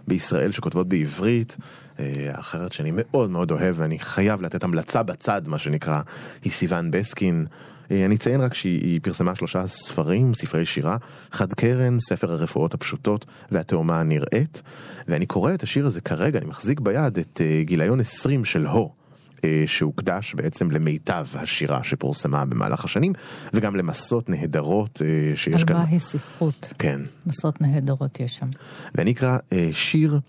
[0.09, 1.57] בישראל שכותבות בעברית.
[1.99, 6.01] אה, אחרת שאני מאוד מאוד אוהב ואני חייב לתת המלצה בצד מה שנקרא
[6.45, 7.47] היא סיוון בסקין.
[7.91, 10.97] אה, אני אציין רק שהיא היא פרסמה שלושה ספרים, ספרי שירה,
[11.31, 14.63] חד קרן, ספר הרפואות הפשוטות והתאומה הנראית,
[15.09, 19.03] ואני קורא את השיר הזה כרגע, אני מחזיק ביד את אה, גיליון 20 של הו.
[19.45, 23.13] אה, שהוקדש בעצם למיטב השירה שפורסמה במהלך השנים,
[23.55, 25.03] וגם למסות נהדרות
[25.35, 25.77] שיש על כאן.
[25.77, 26.75] מהי ספרות.
[26.79, 27.01] כן.
[27.27, 28.47] מסות נהדרות יש שם.
[28.95, 29.39] ואני אקרא
[29.73, 30.21] שיר,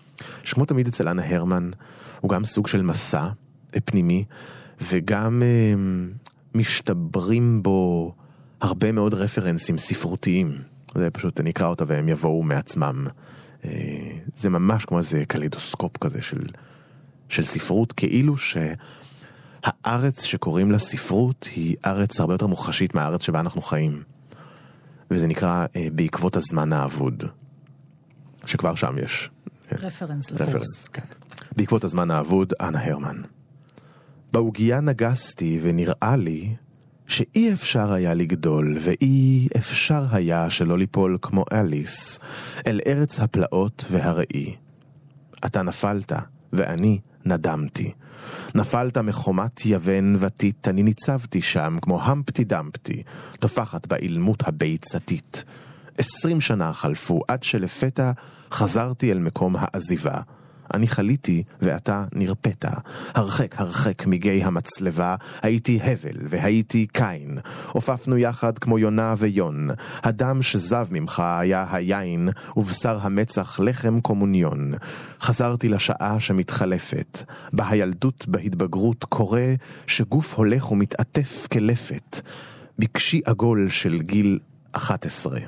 [0.44, 1.70] שכמו תמיד אצל אנה הרמן,
[2.20, 3.28] הוא גם סוג של מסע
[3.84, 4.24] פנימי,
[4.80, 5.42] וגם
[6.54, 8.12] משתברים בו
[8.60, 10.58] הרבה מאוד רפרנסים ספרותיים.
[10.94, 13.06] זה פשוט, אני אקרא אותה והם יבואו מעצמם.
[13.64, 13.70] אה,
[14.36, 16.40] זה ממש כמו איזה קלידוסקופ כזה של,
[17.28, 23.62] של ספרות, כאילו שהארץ שקוראים לה ספרות היא ארץ הרבה יותר מוחשית מהארץ שבה אנחנו
[23.62, 24.02] חיים.
[25.10, 27.24] וזה נקרא אה, בעקבות הזמן האבוד.
[28.46, 29.30] שכבר שם יש.
[29.72, 30.88] רפרנס לקורס.
[30.88, 31.02] כן.
[31.56, 33.22] בעקבות הזמן האבוד, אנה הרמן.
[34.34, 36.54] בעוגיה נגסתי ונראה לי
[37.06, 42.18] שאי אפשר היה לגדול ואי אפשר היה שלא ליפול כמו אליס
[42.66, 44.54] אל ארץ הפלאות והראי.
[45.44, 46.12] אתה נפלת
[46.52, 47.92] ואני נדמתי.
[48.54, 53.02] נפלת מחומת יוון ותית, אני ניצבתי שם כמו המפטי דמפטי,
[53.38, 55.44] טופחת באילמות הביצתית.
[55.98, 58.12] עשרים שנה חלפו עד שלפתע
[58.50, 60.20] חזרתי אל מקום העזיבה.
[60.74, 62.64] אני חליתי ואתה נרפאת.
[63.14, 67.38] הרחק הרחק מגיא המצלבה, הייתי הבל והייתי קין.
[67.72, 69.68] עופפנו יחד כמו יונה ויון.
[70.02, 74.72] הדם שזב ממך היה היין, ובשר המצח לחם קומוניון.
[75.20, 77.22] חזרתי לשעה שמתחלפת.
[77.52, 79.54] בהילדות בהתבגרות קורה
[79.86, 82.20] שגוף הולך ומתעטף כלפת.
[82.78, 84.38] בקשי עגול של גיל
[84.72, 85.38] 11.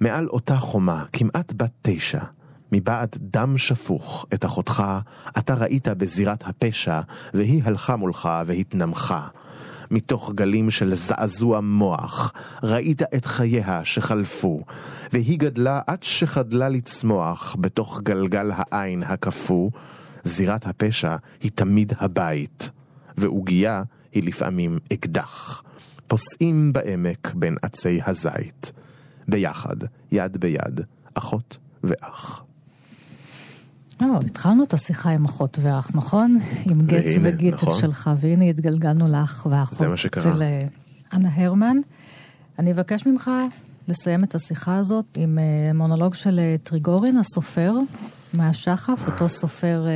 [0.00, 2.20] מעל אותה חומה, כמעט בת תשע,
[2.72, 4.82] מבעד דם שפוך את אחותך,
[5.38, 7.00] אתה ראית בזירת הפשע,
[7.34, 9.28] והיא הלכה מולך והתנמכה.
[9.90, 14.60] מתוך גלים של זעזוע מוח, ראית את חייה שחלפו,
[15.12, 19.70] והיא גדלה עד שחדלה לצמוח בתוך גלגל העין הקפוא.
[20.24, 22.70] זירת הפשע היא תמיד הבית,
[23.18, 25.62] ועוגייה היא לפעמים אקדח.
[26.06, 28.72] פוסעים בעמק בין עצי הזית.
[29.28, 29.76] ביחד,
[30.12, 30.80] יד ביד,
[31.14, 32.47] אחות ואח.
[34.00, 36.38] לא, התחלנו את השיחה עם אחות ואח, נכון?
[36.70, 37.80] עם גץ וגיטל נכון.
[37.80, 39.78] שלך, והנה התגלגלנו לאח ואחות.
[39.78, 40.30] זה מה שקרה.
[40.30, 40.66] אצל אה,
[41.12, 41.76] אנה הרמן.
[42.58, 43.30] אני אבקש ממך
[43.88, 47.74] לסיים את השיחה הזאת עם אה, מונולוג של אה, טריגורין, הסופר,
[48.34, 49.86] מהשחף, אותו סופר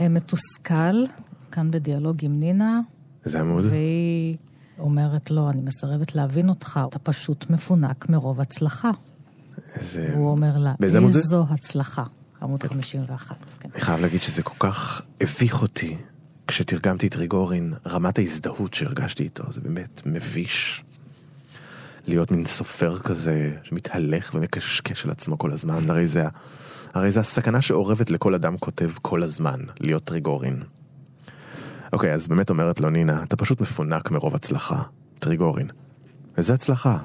[0.00, 1.04] מתוסכל,
[1.52, 2.80] כאן בדיאלוג עם נינה.
[3.24, 3.64] איזה עמוד?
[3.64, 4.36] והיא
[4.78, 8.90] אומרת לו, אני מסרבת להבין אותך, אתה פשוט מפונק מרוב הצלחה.
[9.74, 10.12] איזה...
[10.16, 10.98] הוא אומר לה, זה?
[10.98, 12.04] איזו הצלחה.
[12.42, 13.36] עמוד 51.
[13.60, 13.68] כן.
[13.74, 15.96] אני חייב להגיד שזה כל כך הביך אותי
[16.46, 20.84] כשתרגמתי את ריגורין, רמת ההזדהות שהרגשתי איתו, זה באמת מביש.
[22.06, 26.24] להיות מין סופר כזה שמתהלך ומקשקש על עצמו כל הזמן, הרי זה,
[26.94, 30.62] הרי זה הסכנה שאורבת לכל אדם כותב כל הזמן, להיות ריגורין.
[31.92, 34.82] אוקיי, אז באמת אומרת לו נינה, אתה פשוט מפונק מרוב הצלחה.
[35.18, 35.68] טריגורין.
[36.36, 36.98] איזה הצלחה.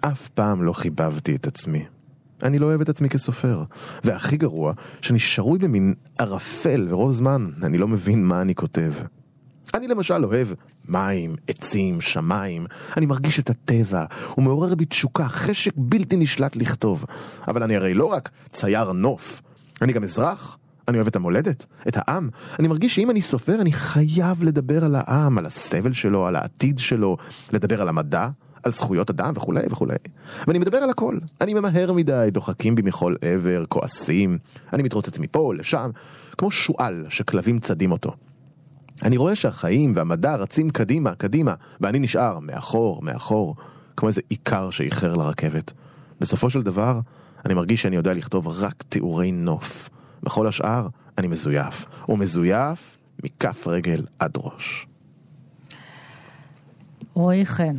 [0.00, 1.84] אף פעם לא חיבבתי את עצמי.
[2.44, 3.62] אני לא אוהב את עצמי כסופר.
[4.04, 8.92] והכי גרוע, שאני שרוי במין ערפל, ורוב זמן אני לא מבין מה אני כותב.
[9.74, 10.48] אני למשל אוהב
[10.88, 12.66] מים, עצים, שמיים,
[12.96, 17.04] אני מרגיש את הטבע, הוא מעורר בי תשוקה, חשק בלתי נשלט לכתוב.
[17.48, 19.42] אבל אני הרי לא רק צייר נוף,
[19.82, 20.58] אני גם אזרח.
[20.88, 22.28] אני אוהב את המולדת, את העם.
[22.58, 26.78] אני מרגיש שאם אני סופר, אני חייב לדבר על העם, על הסבל שלו, על העתיד
[26.78, 27.16] שלו,
[27.52, 28.28] לדבר על המדע,
[28.64, 29.96] על זכויות אדם וכולי וכולי.
[30.46, 31.18] ואני מדבר על הכל.
[31.40, 34.38] אני ממהר מדי, דוחקים בי מכל עבר, כועסים.
[34.72, 35.90] אני מתרוצץ מפה, לשם,
[36.38, 38.12] כמו שועל שכלבים צדים אותו.
[39.02, 43.56] אני רואה שהחיים והמדע רצים קדימה, קדימה, ואני נשאר מאחור, מאחור,
[43.96, 45.72] כמו איזה עיקר שאיחר לרכבת.
[46.20, 47.00] בסופו של דבר,
[47.44, 49.90] אני מרגיש שאני יודע לכתוב רק תיאורי נוף.
[50.22, 50.88] בכל השאר,
[51.18, 51.86] אני מזויף.
[52.08, 54.86] ומזויף מכף רגל עד ראש.
[57.14, 57.76] רועי חן,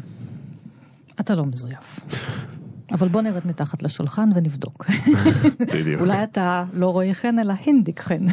[1.20, 1.99] אתה לא מזויף.
[2.91, 4.86] אבל בוא נרד מתחת לשולחן ונבדוק.
[5.59, 6.01] בדיוק.
[6.01, 8.26] אולי אתה לא רועי חן, אלא הינדיק חן.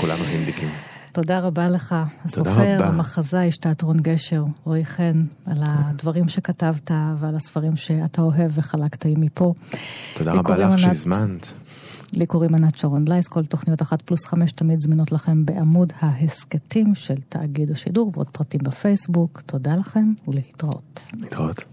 [0.00, 0.68] כולנו הינדיקים.
[1.12, 2.84] תודה רבה לך, הסופר.
[2.84, 9.28] המחזאי, איש תיאטרון גשר, רועי חן, על הדברים שכתבת ועל הספרים שאתה אוהב וחלקת עימי
[9.34, 9.54] פה.
[10.14, 11.52] תודה רבה לך שהזמנת.
[12.12, 16.94] לי קוראים ענת שרון בלייס, כל תוכניות אחת פלוס חמש תמיד זמינות לכם בעמוד ההסכתים
[16.94, 19.40] של תאגיד השידור ועוד פרטים בפייסבוק.
[19.40, 21.06] תודה לכם ולהתראות.
[21.20, 21.64] להתראות.